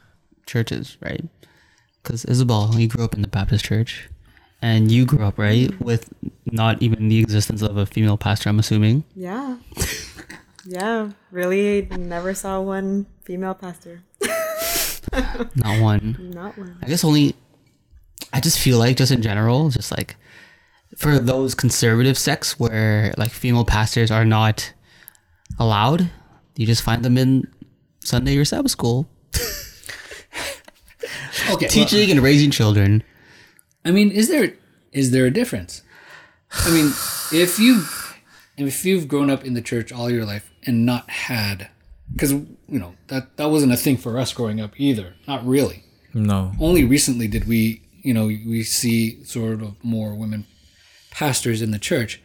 churches, 0.44 0.98
right? 1.00 1.24
Because 2.02 2.26
Isabelle, 2.26 2.70
you 2.76 2.86
grew 2.86 3.02
up 3.02 3.14
in 3.14 3.22
the 3.22 3.28
Baptist 3.28 3.64
church, 3.64 4.10
and 4.60 4.90
you 4.92 5.06
grew 5.06 5.24
up 5.24 5.38
right 5.38 5.72
with 5.80 6.12
not 6.44 6.82
even 6.82 7.08
the 7.08 7.18
existence 7.18 7.62
of 7.62 7.78
a 7.78 7.86
female 7.86 8.18
pastor. 8.18 8.50
I'm 8.50 8.58
assuming. 8.58 9.04
Yeah. 9.14 9.56
Yeah. 10.66 11.12
Really 11.30 11.88
never 11.96 12.34
saw 12.34 12.60
one 12.60 13.06
female 13.24 13.54
pastor. 13.54 14.02
Not 15.54 15.80
one. 15.80 16.16
Not 16.34 16.58
one. 16.58 16.76
I 16.82 16.88
guess 16.88 17.04
only. 17.04 17.34
I 18.32 18.40
just 18.40 18.58
feel 18.58 18.78
like, 18.78 18.96
just 18.96 19.12
in 19.12 19.22
general, 19.22 19.70
just 19.70 19.90
like 19.90 20.16
for 20.96 21.18
those 21.18 21.54
conservative 21.54 22.18
sects 22.18 22.58
where 22.58 23.14
like 23.16 23.30
female 23.30 23.64
pastors 23.64 24.10
are 24.10 24.24
not 24.24 24.72
allowed, 25.58 26.10
you 26.56 26.66
just 26.66 26.82
find 26.82 27.04
them 27.04 27.18
in 27.18 27.46
Sunday 28.00 28.36
or 28.36 28.44
Sabbath 28.44 28.70
school 28.70 29.08
okay, 31.42 31.48
well, 31.48 31.58
teaching 31.58 32.10
and 32.10 32.20
raising 32.20 32.50
children. 32.50 33.02
I 33.84 33.90
mean, 33.90 34.10
is 34.10 34.28
there 34.28 34.54
is 34.92 35.10
there 35.10 35.26
a 35.26 35.30
difference? 35.30 35.82
I 36.52 36.70
mean, 36.70 36.92
if 37.32 37.58
you 37.58 37.84
if 38.56 38.84
you've 38.84 39.08
grown 39.08 39.30
up 39.30 39.44
in 39.44 39.54
the 39.54 39.62
church 39.62 39.92
all 39.92 40.10
your 40.10 40.24
life 40.24 40.50
and 40.64 40.86
not 40.86 41.08
had 41.10 41.68
because 42.12 42.32
you 42.32 42.56
know 42.68 42.94
that 43.08 43.36
that 43.36 43.50
wasn't 43.50 43.72
a 43.72 43.76
thing 43.76 43.96
for 43.96 44.18
us 44.18 44.32
growing 44.32 44.60
up 44.60 44.78
either. 44.78 45.14
Not 45.26 45.46
really. 45.46 45.84
No. 46.14 46.52
Only 46.58 46.82
recently 46.82 47.28
did 47.28 47.46
we, 47.46 47.82
you 48.06 48.14
know, 48.14 48.26
we 48.26 48.62
see 48.62 49.24
sort 49.24 49.60
of 49.62 49.74
more 49.82 50.14
women 50.14 50.46
pastors 51.10 51.60
in 51.60 51.72
the 51.72 51.78
church. 51.78 52.22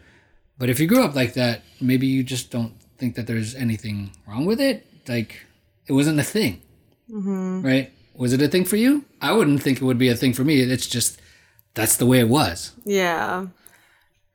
But 0.59 0.69
if 0.69 0.79
you 0.79 0.85
grew 0.85 1.03
up 1.03 1.15
like 1.15 1.33
that, 1.33 1.63
maybe 1.81 2.05
you 2.05 2.23
just 2.23 2.51
don't 2.51 2.73
think 2.99 3.15
that 3.15 3.25
there's 3.25 3.55
anything 3.55 4.11
wrong 4.27 4.45
with 4.45 4.61
it. 4.61 4.85
Like 5.07 5.43
it 5.87 5.93
wasn't 5.93 6.19
a 6.19 6.23
thing, 6.23 6.61
mm-hmm. 7.09 7.63
right? 7.63 7.91
Was 8.13 8.31
it 8.31 8.41
a 8.43 8.47
thing 8.47 8.63
for 8.63 8.75
you? 8.75 9.05
I 9.21 9.33
wouldn't 9.33 9.63
think 9.63 9.81
it 9.81 9.83
would 9.83 9.97
be 9.97 10.09
a 10.09 10.15
thing 10.15 10.33
for 10.33 10.43
me. 10.43 10.61
It's 10.61 10.85
just 10.85 11.19
that's 11.73 11.97
the 11.97 12.05
way 12.05 12.19
it 12.19 12.29
was. 12.29 12.73
Yeah. 12.85 13.47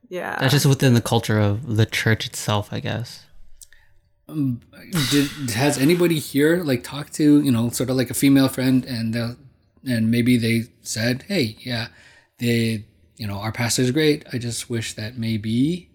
Yeah. 0.09 0.37
That's 0.41 0.51
just 0.51 0.65
within 0.65 0.95
the 0.95 1.01
culture 1.01 1.39
of 1.39 1.77
the 1.77 1.85
church 1.85 2.25
itself, 2.25 2.73
I 2.73 2.81
guess. 2.81 3.23
Um, 4.27 4.59
did 5.11 5.51
has 5.51 5.77
anybody 5.77 6.19
here 6.19 6.61
like 6.61 6.83
talked 6.83 7.13
to 7.13 7.41
you 7.41 7.49
know 7.49 7.69
sort 7.69 7.89
of 7.89 7.95
like 7.95 8.09
a 8.09 8.13
female 8.13 8.49
friend 8.49 8.83
and 8.83 9.13
they 9.13 9.35
and 9.85 10.11
maybe 10.11 10.37
they 10.37 10.63
said, 10.81 11.23
hey, 11.27 11.57
yeah, 11.59 11.87
they 12.39 12.85
you 13.17 13.27
know 13.27 13.37
our 13.37 13.51
pastor's 13.51 13.91
great. 13.91 14.25
I 14.31 14.37
just 14.37 14.69
wish 14.69 14.93
that 14.93 15.17
maybe 15.17 15.89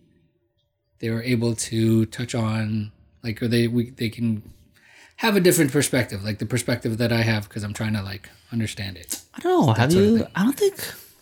they 0.99 1.11
were 1.11 1.23
able 1.23 1.55
to 1.55 2.07
touch 2.07 2.35
on 2.35 2.93
like 3.23 3.43
or 3.43 3.49
they 3.49 3.69
we, 3.69 3.91
they 3.91 4.09
can 4.09 4.43
have 5.17 5.37
a 5.37 5.41
different 5.41 5.73
perspective, 5.73 6.25
like 6.25 6.39
the 6.39 6.47
perspective 6.47 6.99
that 6.99 7.13
I 7.13 7.23
have 7.23 7.49
because 7.49 7.63
I'm 7.63 7.73
trying 7.73 7.93
to 7.95 8.03
like 8.03 8.29
understand 8.53 8.97
it. 8.97 9.21
I 9.35 9.41
don't 9.41 9.67
know. 9.67 9.73
Have 9.73 9.93
you? 9.93 10.27
I 10.35 10.43
don't 10.43 10.57
think. 10.57 10.77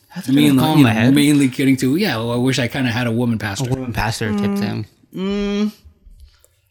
Has 0.09 0.29
I 0.29 0.33
mean, 0.33 0.57
like, 0.57 0.67
you 0.67 0.77
in 0.79 0.83
my 0.83 0.93
know, 0.93 1.01
head? 1.01 1.15
mainly 1.15 1.47
getting 1.49 1.77
to 1.77 1.97
yeah. 1.97 2.17
Well, 2.17 2.33
I 2.33 2.37
wish 2.37 2.59
I 2.59 2.67
kind 2.67 2.87
of 2.89 2.93
had 2.93 3.07
a 3.07 3.13
woman 3.13 3.39
pastor. 3.39 3.65
A 3.65 3.67
pastor. 3.69 3.81
woman 3.81 3.93
pastor 3.93 4.31
type 4.33 4.51
mm. 4.51 4.59
thing. 4.59 4.87
Mm. 5.15 5.73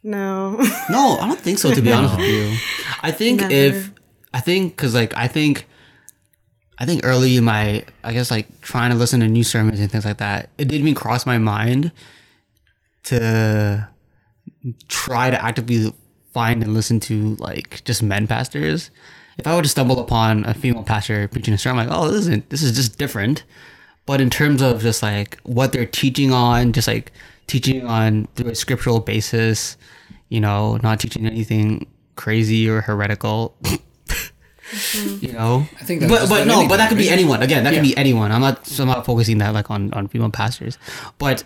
no. 0.04 0.58
No, 0.90 1.18
I 1.20 1.28
don't 1.28 1.40
think 1.40 1.58
so. 1.58 1.74
To 1.74 1.82
be 1.82 1.92
honest 1.98 2.18
with 2.18 2.28
you, 2.28 2.58
I 3.02 3.12
think 3.12 3.42
Never. 3.42 3.54
if 3.54 3.92
I 4.34 4.40
think 4.42 4.76
because 4.76 4.94
like 4.94 5.16
I 5.16 5.28
think 5.28 5.68
I 6.80 6.86
think 6.86 7.02
early 7.04 7.38
in 7.38 7.44
my 7.44 7.84
I 8.04 8.14
guess 8.14 8.32
like 8.32 8.62
trying 8.62 8.92
to 8.92 8.98
listen 8.98 9.20
to 9.20 9.28
new 9.28 9.44
sermons 9.44 9.80
and 9.80 9.92
things 9.92 10.06
like 10.06 10.18
that, 10.18 10.50
it 10.58 10.66
didn't 10.66 10.88
even 10.88 10.96
cross 10.96 11.26
my 11.26 11.38
mind 11.38 11.92
to 13.04 13.88
try 14.88 15.30
to 15.30 15.44
actively 15.44 15.94
find 16.34 16.64
and 16.64 16.74
listen 16.74 17.00
to 17.02 17.36
like 17.36 17.84
just 17.84 18.02
men 18.02 18.28
pastors. 18.28 18.92
If 19.38 19.48
I 19.48 19.56
were 19.56 19.62
to 19.62 19.70
stumble 19.70 20.00
upon 20.00 20.46
a 20.46 20.54
female 20.54 20.84
pastor 20.84 21.28
preaching 21.28 21.54
a 21.54 21.58
sermon, 21.58 21.82
I'm 21.82 21.88
like, 21.88 21.98
oh, 21.98 22.10
this 22.10 22.22
isn't 22.22 22.50
this 22.50 22.64
is 22.64 22.76
just 22.76 22.98
different. 22.98 23.44
But 24.06 24.22
in 24.22 24.30
terms 24.30 24.62
of 24.62 24.82
just 24.82 25.04
like 25.04 25.40
what 25.44 25.72
they're 25.72 25.86
teaching 25.86 26.34
on, 26.34 26.74
just 26.74 26.88
like 26.88 27.12
teaching 27.48 27.86
on 27.86 28.28
through 28.36 28.52
a 28.52 28.56
scriptural 28.56 29.00
basis, 29.00 29.78
you 30.30 30.40
know, 30.40 30.78
not 30.78 31.00
teaching 31.00 31.26
anything 31.26 31.88
crazy 32.16 32.70
or 32.70 32.82
heretical. 32.82 33.56
You 35.22 35.34
know, 35.34 35.66
I 35.80 35.84
think 35.84 36.02
that's 36.02 36.12
but 36.12 36.30
but 36.30 36.44
about 36.44 36.48
no, 36.48 36.68
but 36.68 36.78
that 36.78 36.90
could 36.90 36.98
be 36.98 37.10
anyone. 37.10 37.42
Again, 37.42 37.64
that 37.64 37.74
Yeah. 37.74 37.80
could 37.80 37.88
be 37.88 37.98
anyone. 37.98 38.32
I'm 38.32 38.42
not 38.42 38.66
so 38.68 38.84
I'm 38.84 38.90
not 38.90 39.06
focusing 39.06 39.38
that 39.40 39.54
like 39.54 39.70
on 39.72 39.92
on 39.94 40.08
female 40.08 40.30
pastors, 40.30 40.78
but 41.18 41.44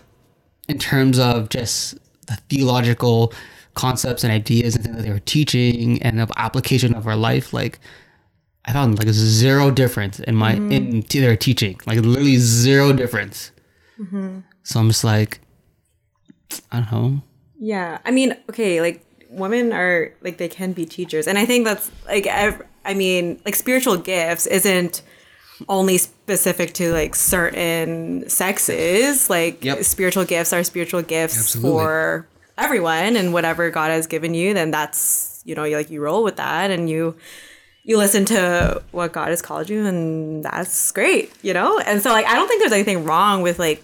in 0.68 0.78
terms 0.78 1.18
of 1.18 1.48
just 1.48 1.94
the 2.26 2.36
theological 2.48 3.32
concepts 3.74 4.24
and 4.24 4.32
ideas 4.32 4.74
and 4.76 4.84
things 4.84 4.96
that 4.96 5.02
they 5.02 5.10
were 5.10 5.18
teaching 5.20 6.00
and 6.02 6.20
of 6.20 6.30
application 6.36 6.94
of 6.94 7.06
our 7.06 7.16
life, 7.16 7.52
like 7.52 7.78
I 8.64 8.72
found 8.72 8.98
like 8.98 9.08
zero 9.08 9.70
difference 9.70 10.20
in 10.20 10.34
my 10.34 10.54
Mm-hmm. 10.54 10.72
in 10.72 11.02
t- 11.02 11.20
their 11.20 11.36
teaching, 11.36 11.78
like 11.86 11.98
literally 12.00 12.36
zero 12.36 12.92
difference. 12.92 13.50
Mm-hmm. 14.00 14.40
So 14.62 14.80
I'm 14.80 14.88
just 14.88 15.04
like, 15.04 15.40
I 16.72 16.80
don't 16.80 16.92
know. 16.92 17.22
Yeah, 17.58 17.98
I 18.04 18.10
mean, 18.10 18.36
okay, 18.50 18.80
like 18.80 19.04
women 19.30 19.72
are 19.72 20.12
like 20.22 20.38
they 20.38 20.48
can 20.48 20.72
be 20.72 20.86
teachers, 20.86 21.26
and 21.26 21.38
I 21.38 21.44
think 21.46 21.64
that's 21.64 21.90
like 22.06 22.26
I, 22.26 22.56
I 22.84 22.94
mean, 22.94 23.40
like 23.44 23.54
spiritual 23.54 23.96
gifts 23.96 24.46
isn't 24.46 25.02
only 25.68 25.98
specific 25.98 26.74
to 26.74 26.92
like 26.92 27.14
certain 27.14 28.28
sexes. 28.28 29.30
Like 29.30 29.64
Yep. 29.64 29.84
spiritual 29.84 30.24
gifts 30.24 30.52
are 30.52 30.62
spiritual 30.64 31.02
gifts 31.02 31.38
Absolutely. 31.38 31.70
for 31.70 32.26
everyone, 32.58 33.16
and 33.16 33.32
whatever 33.32 33.70
God 33.70 33.90
has 33.90 34.06
given 34.06 34.34
you, 34.34 34.54
then 34.54 34.70
that's 34.70 35.42
you 35.44 35.54
know, 35.54 35.64
you 35.64 35.76
like 35.76 35.90
you 35.90 36.00
roll 36.00 36.24
with 36.24 36.36
that, 36.36 36.70
and 36.70 36.88
you 36.88 37.14
you 37.84 37.98
listen 37.98 38.24
to 38.24 38.82
what 38.92 39.12
God 39.12 39.28
has 39.28 39.42
called 39.42 39.68
you, 39.68 39.84
and 39.86 40.42
that's 40.44 40.90
great, 40.92 41.30
you 41.42 41.52
know. 41.52 41.78
And 41.80 42.02
so 42.02 42.10
like 42.10 42.26
I 42.26 42.34
don't 42.34 42.48
think 42.48 42.60
there's 42.62 42.72
anything 42.72 43.04
wrong 43.04 43.42
with 43.42 43.58
like 43.58 43.82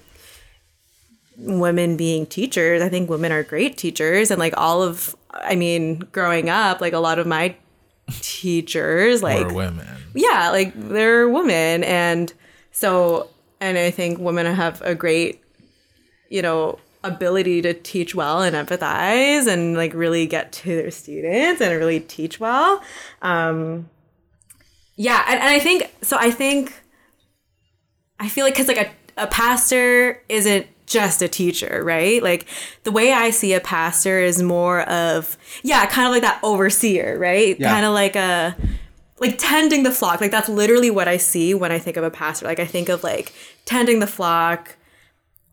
women 1.37 1.97
being 1.97 2.27
teachers. 2.27 2.83
I 2.83 2.89
think 2.89 3.09
women 3.09 3.33
are 3.33 3.43
great 3.43 3.77
teachers 3.77 4.31
and 4.31 4.39
like 4.39 4.55
all 4.57 4.83
of 4.83 5.15
I 5.33 5.55
mean, 5.55 6.01
growing 6.13 6.49
up, 6.51 6.81
like 6.81 6.93
a 6.93 6.99
lot 6.99 7.19
of 7.19 7.27
my 7.27 7.55
teachers 8.21 9.23
like 9.23 9.47
or 9.47 9.55
women. 9.55 9.87
yeah, 10.15 10.51
like 10.51 10.73
they're 10.75 11.29
women 11.29 11.85
and 11.85 12.33
so 12.73 13.29
and 13.61 13.79
I 13.79 13.91
think 13.91 14.19
women 14.19 14.47
have 14.47 14.81
a 14.83 14.95
great 14.95 15.43
you 16.29 16.43
know 16.43 16.79
ability 17.03 17.63
to 17.63 17.73
teach 17.73 18.15
well 18.15 18.43
and 18.43 18.55
empathize 18.55 19.47
and 19.47 19.75
like 19.77 19.95
really 19.95 20.27
get 20.27 20.53
to 20.53 20.69
their 20.69 20.91
students 20.91 21.61
and 21.61 21.79
really 21.79 22.01
teach 22.01 22.39
well. 22.39 22.83
Um 23.23 23.89
yeah, 24.97 25.25
and, 25.29 25.41
and 25.41 25.49
I 25.49 25.59
think 25.59 25.91
so 26.03 26.17
I 26.19 26.31
think 26.31 26.75
I 28.19 28.29
feel 28.29 28.45
like 28.45 28.55
because 28.55 28.69
like 28.69 28.77
a, 29.17 29.23
a 29.23 29.27
pastor 29.27 30.23
isn't 30.29 30.67
just 30.91 31.23
a 31.23 31.29
teacher, 31.29 31.83
right? 31.85 32.21
Like 32.23 32.47
the 32.83 32.91
way 32.91 33.13
I 33.13 33.31
see 33.31 33.55
a 33.55 33.61
pastor 33.61 34.19
is 34.19 34.43
more 34.43 34.81
of 34.83 35.39
yeah, 35.63 35.87
kind 35.87 36.07
of 36.07 36.13
like 36.13 36.23
that 36.23 36.41
overseer, 36.43 37.17
right? 37.19 37.59
Yeah. 37.59 37.73
Kind 37.73 37.87
of 37.87 37.95
like 37.95 38.17
a 38.17 38.57
like 39.21 39.37
tending 39.39 39.85
the 39.85 39.93
flock. 39.93 40.21
Like 40.21 40.33
that's 40.33 40.49
literally 40.49 40.91
what 40.91 41.07
I 41.07 41.17
see 41.17 41.55
when 41.55 41.71
I 41.71 41.79
think 41.79 41.97
of 41.97 42.03
a 42.05 42.11
pastor. 42.11 42.47
Like 42.47 42.59
I 42.59 42.67
think 42.67 42.89
of 42.89 43.05
like 43.05 43.33
tending 43.65 44.01
the 44.01 44.09
flock, 44.09 44.77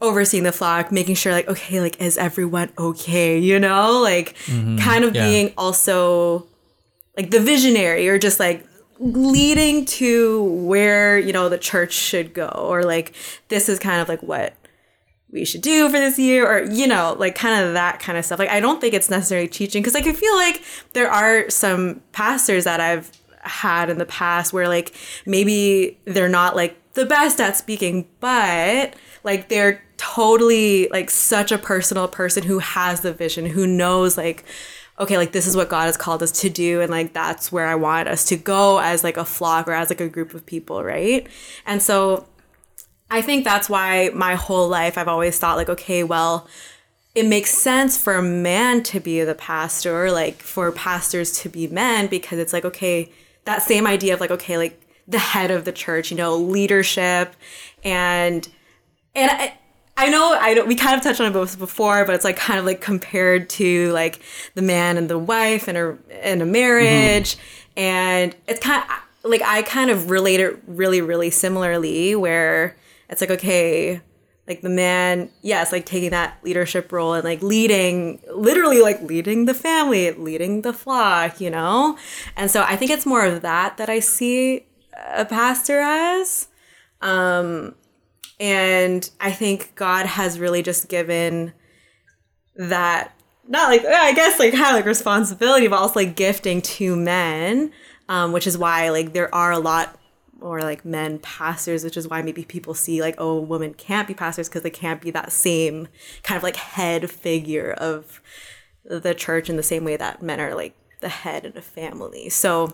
overseeing 0.02 0.44
the 0.44 0.52
flock, 0.52 0.92
making 0.92 1.16
sure 1.16 1.32
like 1.32 1.48
okay, 1.48 1.80
like 1.80 2.02
is 2.02 2.18
everyone 2.18 2.72
okay, 2.80 3.38
you 3.38 3.60
know? 3.60 4.02
Like 4.02 4.36
mm-hmm. 4.46 4.80
kind 4.80 5.04
of 5.06 5.16
Yeah. 5.16 5.28
being 5.28 5.54
also 5.56 6.48
like 7.16 7.30
the 7.30 7.40
visionary 7.40 8.10
or 8.10 8.18
just 8.18 8.40
like 8.40 8.66
leading 9.00 9.86
to 9.86 10.44
where, 10.66 11.20
you 11.20 11.32
know, 11.32 11.50
the 11.50 11.58
church 11.60 11.94
should 11.94 12.34
go 12.34 12.48
or 12.48 12.84
like 12.84 13.14
this 13.50 13.70
is 13.70 13.78
kind 13.78 14.02
of 14.02 14.10
like 14.10 14.24
what 14.24 14.56
we 15.38 15.46
should 15.46 15.62
do 15.62 15.90
for 15.90 16.00
this 16.00 16.18
year 16.20 16.46
or 16.46 16.66
you 16.66 16.88
know 16.88 17.16
like 17.18 17.36
kind 17.36 17.66
of 17.66 17.74
that 17.74 18.00
kind 18.00 18.18
of 18.18 18.26
stuff. 18.26 18.40
Like 18.40 18.50
i 18.50 18.60
don't 18.60 18.82
think 18.82 18.94
it's 18.94 19.10
necessarily 19.10 19.48
teaching 19.48 19.82
because 19.82 19.94
like 19.94 20.08
i 20.08 20.14
feel 20.14 20.36
like 20.36 20.64
there 20.94 21.10
are 21.10 21.50
some 21.50 22.02
pastors 22.12 22.64
that 22.66 22.80
i've 22.80 23.12
had 23.42 23.90
in 23.90 23.98
the 23.98 24.06
past 24.06 24.52
where 24.52 24.68
like 24.68 24.94
maybe 25.26 25.98
they're 26.06 26.30
not 26.30 26.56
like 26.56 26.76
the 26.94 27.06
best 27.06 27.40
at 27.40 27.56
speaking 27.56 28.08
but 28.20 28.96
like 29.24 29.50
they're 29.50 29.84
totally 29.98 30.88
like 30.90 31.10
such 31.10 31.52
a 31.52 31.58
personal 31.58 32.08
person 32.08 32.44
who 32.44 32.60
has 32.60 33.02
the 33.02 33.14
vision 33.14 33.46
who 33.46 33.66
knows 33.66 34.18
like 34.18 34.44
okay 35.00 35.18
like 35.18 35.32
this 35.32 35.48
is 35.48 35.56
what 35.56 35.70
god 35.70 35.86
has 35.86 35.96
called 35.98 36.22
us 36.22 36.32
to 36.32 36.50
do 36.50 36.82
and 36.82 36.92
like 36.92 37.14
that's 37.14 37.52
where 37.52 37.68
i 37.68 37.76
want 37.76 38.08
us 38.08 38.26
to 38.26 38.36
go 38.36 38.80
as 38.80 39.04
like 39.04 39.18
a 39.18 39.26
flock 39.26 39.68
or 39.68 39.74
as 39.74 39.90
like 39.90 40.02
a 40.02 40.10
group 40.10 40.34
of 40.34 40.46
people 40.46 40.84
right? 40.84 41.28
And 41.66 41.82
so 41.82 42.28
I 43.10 43.22
think 43.22 43.44
that's 43.44 43.70
why 43.70 44.10
my 44.14 44.36
whole 44.36 44.68
life 44.68 44.98
I've 44.98 45.08
always 45.08 45.40
thought 45.40 45.58
like, 45.58 45.70
okay, 45.70 46.04
well, 46.04 46.48
it 47.16 47.26
makes 47.26 47.52
sense 47.52 47.98
for 47.98 48.16
a 48.16 48.22
man 48.22 48.84
to 48.84 49.00
be 49.00 49.24
the 49.24 49.34
pastor, 49.34 50.12
like 50.12 50.42
for 50.42 50.72
pastors 50.72 51.32
to 51.40 51.50
be 51.50 51.68
men, 51.68 52.08
because 52.08 52.38
it's 52.38 52.54
like, 52.54 52.66
okay, 52.66 53.12
that 53.46 53.64
same 53.64 53.88
idea 53.88 54.14
of 54.14 54.20
like, 54.20 54.32
okay, 54.32 54.58
like 54.58 54.80
the 55.08 55.18
head 55.18 55.50
of 55.52 55.66
the 55.66 55.72
church, 55.72 56.12
you 56.12 56.18
know, 56.18 56.36
leadership. 56.36 57.34
And 57.84 58.48
and 59.16 59.32
I, 59.32 59.58
I 59.96 60.10
know 60.10 60.38
I 60.40 60.54
don't, 60.54 60.68
we 60.68 60.76
kind 60.76 60.96
of 60.96 61.02
touched 61.02 61.20
on 61.20 61.28
it 61.28 61.34
both 61.34 61.58
before, 61.58 62.06
but 62.06 62.14
it's 62.14 62.26
like 62.26 62.38
kind 62.38 62.60
of 62.60 62.66
like 62.66 62.82
compared 62.82 63.50
to 63.52 63.92
like 63.94 64.22
the 64.54 64.62
man 64.62 64.98
and 64.98 65.10
the 65.10 65.18
wife 65.18 65.68
in 65.68 65.76
a 65.76 65.98
in 66.24 66.42
a 66.42 66.46
marriage, 66.46 67.36
mm-hmm. 67.36 67.80
and 67.80 68.36
it's 68.48 68.60
kind 68.60 68.84
of 68.84 69.30
like 69.32 69.42
I 69.42 69.64
kind 69.64 69.90
of 69.90 70.12
relate 70.12 70.40
it 70.40 70.62
really 70.68 71.02
really 71.02 71.32
similarly 71.32 72.16
where 72.16 72.76
it's 73.10 73.22
like 73.22 73.32
okay 73.32 74.02
like 74.48 74.62
the 74.62 74.70
man 74.70 75.30
yes 75.42 75.72
like 75.72 75.86
taking 75.86 76.12
that 76.12 76.38
leadership 76.44 76.92
role 76.92 77.14
and 77.14 77.24
like 77.24 77.42
leading 77.42 78.22
literally 78.34 78.82
like 78.82 79.02
leading 79.02 79.46
the 79.46 79.54
family 79.54 80.12
leading 80.12 80.62
the 80.62 80.74
flock 80.74 81.42
you 81.42 81.50
know? 81.50 81.98
And 82.36 82.50
so 82.50 82.64
i 82.64 82.76
think 82.76 82.92
it's 82.92 83.06
more 83.06 83.26
of 83.26 83.42
that 83.42 83.78
that 83.78 83.90
i 83.90 84.00
see 84.00 84.66
a 85.14 85.26
pastor 85.26 85.80
as. 85.82 86.48
Um 87.02 87.76
and 88.40 89.10
i 89.20 89.32
think 89.32 89.74
god 89.76 90.06
has 90.06 90.40
really 90.40 90.62
just 90.62 90.90
given 90.90 91.54
that 92.56 93.14
not 93.48 93.70
like 93.70 93.84
i 93.86 94.14
guess 94.14 94.40
like 94.40 94.54
kind 94.54 94.68
of 94.68 94.74
like 94.74 94.86
responsibility 94.86 95.68
but 95.68 95.78
also 95.78 96.00
like 96.00 96.16
gifting 96.16 96.62
to 96.62 96.96
men 96.96 97.72
um, 98.10 98.32
which 98.32 98.48
is 98.48 98.58
why 98.58 98.90
like 98.90 99.14
there 99.14 99.34
are 99.34 99.52
a 99.52 99.60
lot 99.60 99.97
more 100.40 100.62
like 100.62 100.86
men 100.86 101.20
pastors 101.20 101.84
which 101.84 101.98
is 101.98 102.08
why 102.08 102.22
maybe 102.22 102.44
people 102.44 102.74
see 102.74 103.02
like 103.02 103.16
oh 103.18 103.40
women 103.40 103.74
can't 103.74 104.08
be 104.08 104.14
pastors 104.14 104.48
because 104.48 104.62
they 104.62 104.70
can't 104.70 105.02
be 105.02 105.12
that 105.12 105.32
same 105.32 105.88
kind 106.24 106.38
of 106.38 106.44
like 106.44 106.56
head 106.56 107.10
figure 107.10 107.72
of 107.72 108.22
the 108.84 109.14
church 109.14 109.50
in 109.50 109.58
the 109.58 109.64
same 109.64 109.84
way 109.84 109.98
that 109.98 110.22
men 110.22 110.40
are 110.40 110.56
like 110.56 110.76
the 111.02 111.10
head 111.10 111.46
in 111.46 111.58
a 111.58 111.62
family. 111.62 112.30
So 112.30 112.74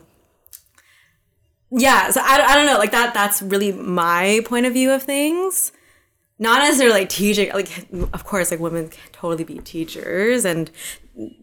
yeah 1.75 2.11
so 2.11 2.21
I, 2.23 2.39
I 2.39 2.55
don't 2.55 2.67
know 2.67 2.77
like 2.77 2.91
that 2.91 3.13
that's 3.13 3.41
really 3.41 3.71
my 3.71 4.41
point 4.45 4.65
of 4.65 4.73
view 4.73 4.91
of 4.91 5.03
things. 5.03 5.71
Not 6.39 6.61
necessarily 6.61 6.99
like 6.99 7.09
teaching 7.09 7.51
like 7.53 7.87
of 8.13 8.25
course 8.25 8.51
like 8.51 8.59
women 8.59 8.89
can 8.89 9.11
totally 9.11 9.43
be 9.43 9.59
teachers 9.59 10.45
and 10.45 10.69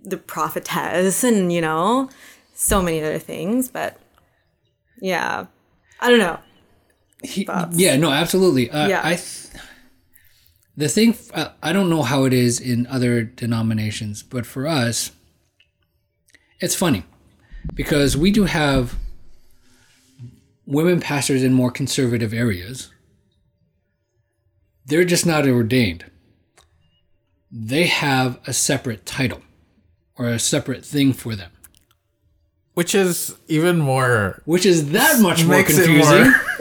the 0.05 0.17
prophetess 0.17 1.25
and 1.25 1.53
you 1.53 1.61
know 1.61 2.11
so 2.55 2.83
many 2.83 3.01
other 3.01 3.19
things 3.19 3.69
but 3.69 3.99
yeah 5.01 5.47
i 6.01 6.09
don't 6.11 6.19
know 6.19 6.39
He- 7.23 7.47
yeah, 7.73 7.97
no, 7.99 8.11
absolutely. 8.11 8.71
Uh, 8.71 8.89
Yeah. 8.89 9.01
I 9.05 9.11
th- 9.17 9.49
the 10.77 10.89
thing 10.89 11.15
uh, 11.35 11.51
I 11.63 11.73
don't 11.75 11.91
know 11.91 12.03
how 12.03 12.25
it 12.25 12.33
is 12.33 12.59
in 12.59 12.87
other 12.87 13.23
denominations, 13.25 14.23
but 14.23 14.47
for 14.47 14.67
us, 14.67 15.13
it's 16.61 16.75
funny 16.75 17.05
because 17.75 18.17
we 18.17 18.31
do 18.31 18.45
have 18.45 18.95
women 20.65 21.01
pastors 21.01 21.43
in 21.43 21.53
more 21.53 21.71
conservative 21.71 22.33
areas. 22.33 22.91
They're 24.87 25.05
just 25.05 25.27
not 25.27 25.47
ordained. 25.47 26.05
They 27.53 27.87
have 27.87 28.39
a 28.47 28.53
separate 28.55 29.05
title 29.05 29.43
or 30.17 30.27
a 30.29 30.39
separate 30.39 30.85
thing 30.87 31.13
for 31.13 31.35
them, 31.37 31.51
which 32.75 32.95
is 32.95 33.35
even 33.49 33.79
more 33.79 34.41
which 34.45 34.65
is 34.67 34.91
that 34.93 35.21
much 35.21 35.45
more 35.45 35.63
confusing. 35.63 36.25
more- 36.25 36.35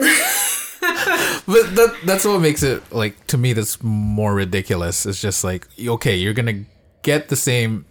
but 1.46 1.74
that 1.76 1.94
that's 2.04 2.24
what 2.24 2.40
makes 2.40 2.62
it 2.62 2.82
like 2.92 3.26
to 3.26 3.36
me 3.38 3.52
that's 3.52 3.82
more 3.82 4.34
ridiculous. 4.34 5.06
It's 5.06 5.20
just 5.20 5.44
like 5.44 5.66
okay 5.80 6.16
you're 6.16 6.34
gonna 6.34 6.64
get 7.02 7.28
the 7.28 7.36
same 7.36 7.84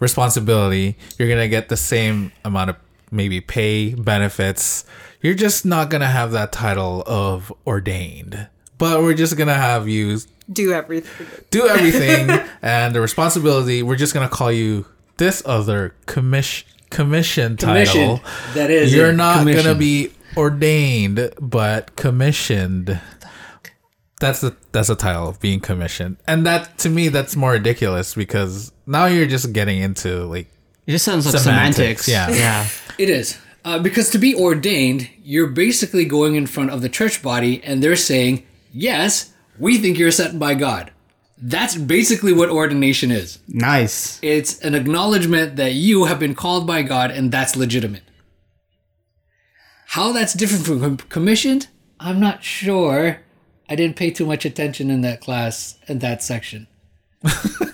responsibility. 0.00 0.96
You're 1.18 1.28
gonna 1.28 1.48
get 1.48 1.68
the 1.68 1.76
same 1.76 2.32
amount 2.44 2.70
of 2.70 2.76
maybe 3.10 3.40
pay 3.40 3.94
benefits. 3.94 4.84
You're 5.20 5.34
just 5.34 5.64
not 5.66 5.90
gonna 5.90 6.06
have 6.08 6.32
that 6.32 6.52
title 6.52 7.02
of 7.06 7.52
ordained. 7.66 8.48
But 8.78 9.00
we're 9.02 9.14
just 9.14 9.36
gonna 9.36 9.54
have 9.54 9.88
you 9.88 10.18
do 10.52 10.72
everything. 10.72 11.26
do 11.50 11.66
everything. 11.66 12.30
And 12.62 12.94
the 12.94 13.00
responsibility 13.00 13.82
we're 13.82 13.96
just 13.96 14.14
gonna 14.14 14.28
call 14.28 14.52
you 14.52 14.86
this 15.16 15.42
other 15.46 15.94
commission 16.06 16.68
commission 16.90 17.56
title 17.56 18.20
That 18.54 18.70
is 18.70 18.94
you're 18.94 19.12
not 19.12 19.38
Commission. 19.40 19.64
gonna 19.64 19.78
be 19.78 20.10
ordained 20.36 21.32
but 21.40 21.94
commissioned 21.96 23.00
that's 24.20 24.40
the 24.40 24.56
that's 24.72 24.88
the 24.88 24.96
title 24.96 25.28
of 25.28 25.40
being 25.40 25.60
commissioned 25.60 26.16
and 26.26 26.44
that 26.46 26.76
to 26.78 26.88
me 26.88 27.08
that's 27.08 27.36
more 27.36 27.52
ridiculous 27.52 28.14
because 28.14 28.72
now 28.86 29.06
you're 29.06 29.26
just 29.26 29.52
getting 29.52 29.78
into 29.80 30.24
like 30.24 30.48
It 30.86 30.92
just 30.92 31.04
sounds 31.04 31.26
like 31.26 31.38
Semantics, 31.40 32.04
semantics. 32.06 32.08
yeah. 32.08 32.64
Yeah. 32.64 32.68
It 32.98 33.10
is. 33.10 33.38
Uh, 33.64 33.78
because 33.78 34.08
to 34.10 34.18
be 34.18 34.34
ordained, 34.34 35.10
you're 35.22 35.46
basically 35.48 36.04
going 36.06 36.34
in 36.36 36.46
front 36.46 36.70
of 36.70 36.80
the 36.80 36.88
church 36.88 37.22
body 37.22 37.62
and 37.62 37.82
they're 37.82 37.96
saying, 37.96 38.42
yes, 38.72 39.32
we 39.58 39.76
think 39.78 39.98
you're 39.98 40.10
sent 40.10 40.38
by 40.38 40.54
God. 40.54 40.90
That's 41.40 41.76
basically 41.76 42.32
what 42.32 42.48
ordination 42.50 43.10
is. 43.10 43.38
Nice. 43.46 44.18
It's 44.22 44.58
an 44.60 44.74
acknowledgement 44.74 45.56
that 45.56 45.72
you 45.74 46.04
have 46.06 46.18
been 46.18 46.34
called 46.34 46.66
by 46.66 46.82
God 46.82 47.10
and 47.10 47.30
that's 47.30 47.54
legitimate. 47.56 48.02
How 49.88 50.12
that's 50.12 50.34
different 50.34 50.66
from 50.66 50.96
commissioned, 51.08 51.68
I'm 52.00 52.20
not 52.20 52.42
sure. 52.44 53.20
I 53.70 53.76
didn't 53.76 53.96
pay 53.96 54.10
too 54.10 54.26
much 54.26 54.44
attention 54.44 54.90
in 54.90 55.00
that 55.02 55.20
class, 55.20 55.78
in 55.88 55.98
that 56.00 56.22
section. 56.22 56.66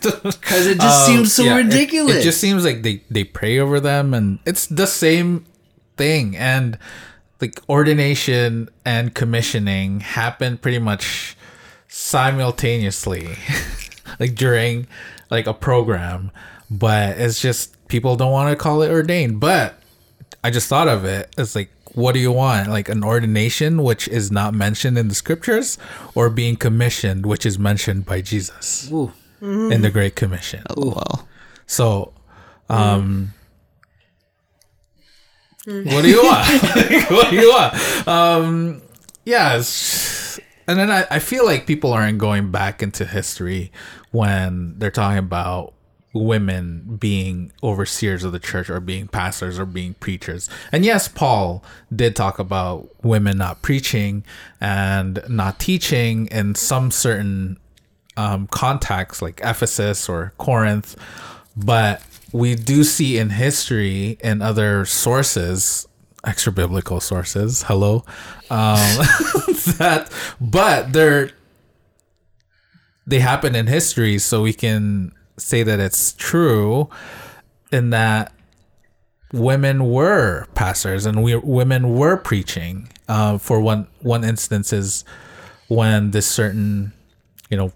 Because 0.05 0.67
it 0.67 0.79
just 0.79 1.07
seems 1.07 1.33
so 1.33 1.45
Um, 1.45 1.49
Yeah, 1.49 1.59
it- 1.61 1.65
ridiculous. 1.65 2.17
It, 2.17 2.23
just 2.23 2.41
seems 2.41 2.63
like 2.65 2.83
they 2.83 3.03
they 3.11 3.25
pray 3.25 3.59
over 3.59 3.81
them, 3.81 4.13
and 4.13 4.39
it's 4.45 4.67
the 4.67 4.87
same 4.87 5.47
thing. 5.97 6.37
And 6.37 6.77
like 7.41 7.59
ordination 7.71 8.69
and 8.85 9.15
commissioning 9.15 10.01
happen 10.01 10.59
pretty 10.59 10.79
much 10.79 11.37
simultaneously, 11.95 13.37
like 14.19 14.35
during 14.35 14.89
like 15.31 15.47
a 15.47 15.55
program. 15.55 16.33
But 16.69 17.19
it's 17.19 17.41
just 17.41 17.87
people 17.87 18.17
don't 18.17 18.33
want 18.33 18.51
to 18.51 18.61
call 18.61 18.83
it 18.83 18.91
ordained. 18.91 19.39
But 19.39 19.79
I 20.43 20.51
just 20.51 20.69
thought 20.69 20.89
of 20.89 21.05
it. 21.05 21.33
It's 21.39 21.55
like, 21.55 21.71
what 21.93 22.13
do 22.13 22.19
you 22.19 22.33
want? 22.33 22.69
Like 22.69 22.89
an 22.89 23.05
ordination, 23.05 23.85
which 23.85 24.09
is 24.09 24.33
not 24.33 24.55
mentioned 24.55 24.99
in 24.99 25.07
the 25.07 25.15
scriptures, 25.15 25.79
or 26.17 26.31
being 26.31 26.57
commissioned, 26.57 27.27
which 27.27 27.47
is 27.47 27.61
mentioned 27.61 28.07
by 28.07 28.21
Jesus 28.21 28.91
Ooh. 28.91 29.13
in 29.41 29.83
the 29.83 29.91
Great 29.91 30.17
Commission. 30.17 30.65
Oh 30.77 30.89
well. 30.89 31.29
So, 31.67 32.13
um, 32.69 33.33
what 35.65 36.03
do 36.03 36.09
you 36.09 36.23
want? 36.25 36.63
what 37.11 37.31
do 37.31 37.37
you 37.37 37.51
want? 37.51 38.09
Um, 38.09 38.83
yeah, 39.25 39.57
it's, 39.57 40.24
and 40.67 40.79
then 40.79 40.91
I, 40.91 41.07
I 41.11 41.19
feel 41.19 41.45
like 41.45 41.67
people 41.67 41.93
aren't 41.93 42.19
going 42.19 42.51
back 42.51 42.83
into 42.83 43.05
history 43.05 43.71
when 44.11 44.79
they're 44.79 44.91
talking 44.91 45.19
about 45.19 45.75
women 46.15 46.97
being 47.01 47.53
overseers 47.63 48.23
of 48.23 48.33
the 48.33 48.39
church 48.39 48.71
or 48.71 48.79
being 48.81 49.09
pastors 49.09 49.59
or 49.59 49.67
being 49.67 49.95
preachers. 49.95 50.49
And 50.71 50.85
yes, 50.85 51.09
Paul 51.09 51.65
did 51.95 52.15
talk 52.15 52.39
about 52.39 52.89
women 53.05 53.37
not 53.37 53.63
preaching 53.63 54.25
and 54.61 55.23
not 55.29 55.59
teaching 55.59 56.29
in 56.29 56.55
some 56.55 56.93
certain 56.93 57.59
um, 58.17 58.47
contexts 58.47 59.21
like 59.21 59.41
Ephesus 59.43 60.09
or 60.09 60.33
Corinth, 60.39 60.97
but 61.57 62.01
we 62.33 62.55
do 62.55 62.85
see 62.85 63.19
in 63.19 63.31
history 63.31 64.19
and 64.23 64.43
other 64.43 64.85
sources 64.85 65.87
extra 66.25 66.53
biblical 66.53 67.01
sources. 67.01 67.65
Hello. 67.65 68.05
Um, 68.51 68.79
that 69.79 70.11
but 70.41 70.93
they're 70.93 71.31
they 73.07 73.21
happen 73.21 73.55
in 73.55 73.67
history 73.67 74.19
so 74.19 74.43
we 74.43 74.53
can 74.53 75.13
say 75.37 75.63
that 75.63 75.81
it's 75.81 76.13
true 76.13 76.89
in 77.71 77.91
that 77.91 78.33
women 79.33 79.91
were 79.91 80.47
pastors 80.55 81.07
and 81.07 81.23
we 81.23 81.35
women 81.37 81.95
were 81.97 82.17
preaching 82.17 82.89
uh, 83.09 83.37
for 83.37 83.61
one 83.61 83.87
one 84.01 84.25
instance 84.25 84.73
is 84.73 85.05
when 85.69 86.13
this 86.13 86.27
certain 86.27 86.93
you 87.51 87.57
know 87.57 87.73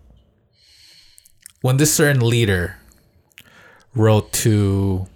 when 1.63 1.77
this 1.77 1.93
certain 1.93 2.21
leader 2.21 2.77
wrote 3.95 4.33
to 4.33 5.07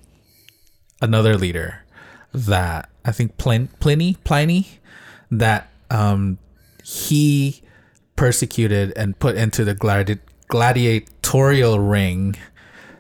another 1.01 1.37
leader 1.37 1.85
that 2.33 2.89
I 3.05 3.13
think 3.13 3.37
Plin- 3.37 3.69
Pliny 3.81 4.15
Pliny 4.25 4.79
that 5.31 5.69
um, 5.91 6.39
he 6.85 7.63
persecuted 8.17 8.93
and 8.97 9.19
put 9.19 9.37
into 9.37 9.65
the 9.65 9.75
gladi- 9.75 10.21
gladiatorial 10.49 11.81
ring 11.81 12.37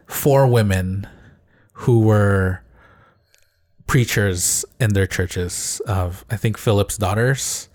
four 0.06 0.46
women 0.46 1.06
who 1.72 2.00
were 2.00 2.62
preachers 3.86 4.64
in 4.80 4.94
their 4.94 5.06
churches 5.06 5.80
of 5.86 6.24
I 6.30 6.36
think 6.36 6.56
Philip's 6.56 6.96
daughters. 6.96 7.68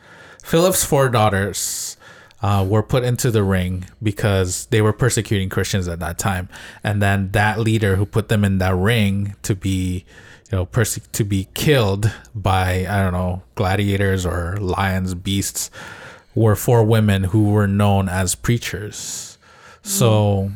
Philip's 0.44 0.84
four 0.84 1.10
daughters 1.10 1.98
uh, 2.42 2.66
were 2.68 2.84
put 2.84 3.04
into 3.04 3.32
the 3.32 3.44
ring 3.44 3.86
because 4.02 4.66
they 4.68 4.82
were 4.82 4.94
persecuting 4.94 5.50
Christians 5.50 5.88
at 5.88 6.00
that 6.00 6.18
time, 6.18 6.50
and 6.84 7.02
then 7.02 7.32
that 7.32 7.60
leader 7.60 7.96
who 7.96 8.06
put 8.06 8.30
them 8.30 8.44
in 8.44 8.60
that 8.60 8.76
ring 8.76 9.36
to 9.44 9.56
be, 9.56 10.06
you 10.52 10.58
know, 10.58 10.66
perse- 10.66 11.00
to 11.12 11.24
be 11.24 11.48
killed 11.54 12.12
by 12.34 12.86
I 12.88 13.04
don't 13.04 13.14
know 13.14 13.44
gladiators 13.56 14.26
or 14.26 14.58
lions, 14.58 15.14
beasts, 15.14 15.70
were 16.36 16.56
four 16.56 16.84
women 16.84 17.26
who 17.26 17.50
were 17.50 17.68
known 17.68 18.08
as 18.08 18.36
preachers. 18.36 19.38
So 19.82 20.52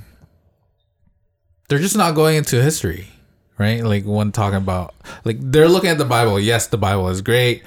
they're 1.67 1.79
just 1.79 1.97
not 1.97 2.15
going 2.15 2.37
into 2.37 2.61
history, 2.61 3.07
right? 3.57 3.83
Like 3.83 4.03
when 4.03 4.31
talking 4.31 4.57
about 4.57 4.93
like 5.25 5.37
they're 5.39 5.69
looking 5.69 5.89
at 5.89 5.97
the 5.97 6.05
Bible. 6.05 6.39
Yes, 6.39 6.67
the 6.67 6.77
Bible 6.77 7.09
is 7.09 7.21
great. 7.21 7.63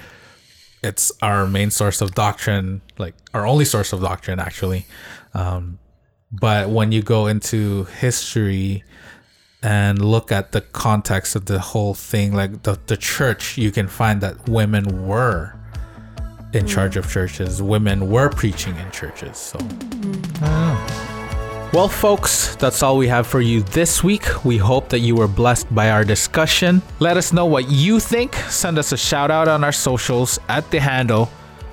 It's 0.83 1.11
our 1.21 1.47
main 1.47 1.71
source 1.71 2.01
of 2.01 2.13
doctrine, 2.13 2.81
like 2.97 3.15
our 3.33 3.47
only 3.47 3.65
source 3.65 3.93
of 3.93 4.01
doctrine, 4.01 4.39
actually. 4.39 4.85
Um, 5.33 5.79
but 6.31 6.69
when 6.69 6.91
you 6.91 7.01
go 7.01 7.27
into 7.27 7.85
history 7.85 8.83
and 9.61 10.03
look 10.03 10.31
at 10.31 10.51
the 10.51 10.61
context 10.61 11.35
of 11.35 11.45
the 11.45 11.59
whole 11.59 11.93
thing, 11.93 12.33
like 12.33 12.63
the, 12.63 12.79
the 12.87 12.97
church, 12.97 13.57
you 13.57 13.71
can 13.71 13.87
find 13.87 14.21
that 14.21 14.47
women 14.47 15.07
were 15.07 15.53
in 16.53 16.65
mm. 16.65 16.69
charge 16.69 16.97
of 16.97 17.09
churches. 17.09 17.61
Women 17.61 18.09
were 18.09 18.29
preaching 18.29 18.75
in 18.77 18.91
churches. 18.91 19.37
So 19.37 19.59
ah. 20.41 21.69
well, 21.73 21.87
folks, 21.87 22.55
that's 22.55 22.83
all 22.83 22.97
we 22.97 23.07
have 23.07 23.27
for 23.27 23.41
you 23.41 23.61
this 23.63 24.03
week. 24.03 24.45
We 24.45 24.57
hope 24.57 24.89
that 24.89 24.99
you 24.99 25.15
were 25.15 25.27
blessed 25.27 25.73
by 25.73 25.89
our 25.89 26.03
discussion. 26.03 26.81
Let 26.99 27.17
us 27.17 27.33
know 27.33 27.45
what 27.45 27.69
you 27.69 27.99
think. 27.99 28.35
Send 28.49 28.77
us 28.77 28.91
a 28.91 28.97
shout 28.97 29.31
out 29.31 29.47
on 29.47 29.63
our 29.63 29.71
socials 29.71 30.39
at 30.47 30.69
the 30.71 30.79
handle 30.79 31.29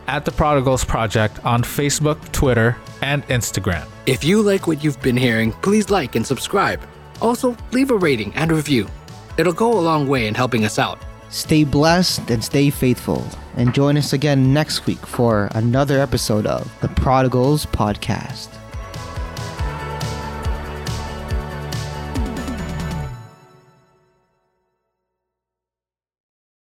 at 0.08 0.24
the 0.24 0.32
Prodigals 0.32 0.84
Project 0.84 1.44
on 1.44 1.62
Facebook, 1.62 2.32
Twitter, 2.32 2.76
and 3.02 3.26
Instagram. 3.28 3.86
If 4.06 4.24
you 4.24 4.42
like 4.42 4.66
what 4.66 4.82
you've 4.82 5.00
been 5.00 5.16
hearing, 5.16 5.52
please 5.52 5.90
like 5.90 6.16
and 6.16 6.26
subscribe. 6.26 6.80
Also, 7.22 7.56
leave 7.70 7.90
a 7.90 7.96
rating 7.96 8.34
and 8.34 8.50
a 8.50 8.54
review. 8.54 8.86
It'll 9.38 9.52
go 9.52 9.72
a 9.72 9.80
long 9.80 10.08
way 10.08 10.26
in 10.26 10.34
helping 10.34 10.64
us 10.64 10.78
out. 10.78 10.98
Stay 11.30 11.64
blessed 11.64 12.30
and 12.30 12.44
stay 12.44 12.68
faithful. 12.68 13.24
And 13.56 13.72
join 13.72 13.96
us 13.96 14.12
again 14.12 14.52
next 14.52 14.86
week 14.86 15.06
for 15.06 15.48
another 15.54 16.00
episode 16.00 16.46
of 16.46 16.70
the 16.80 16.88
Prodigals 16.88 17.64
Podcast. 17.66 18.61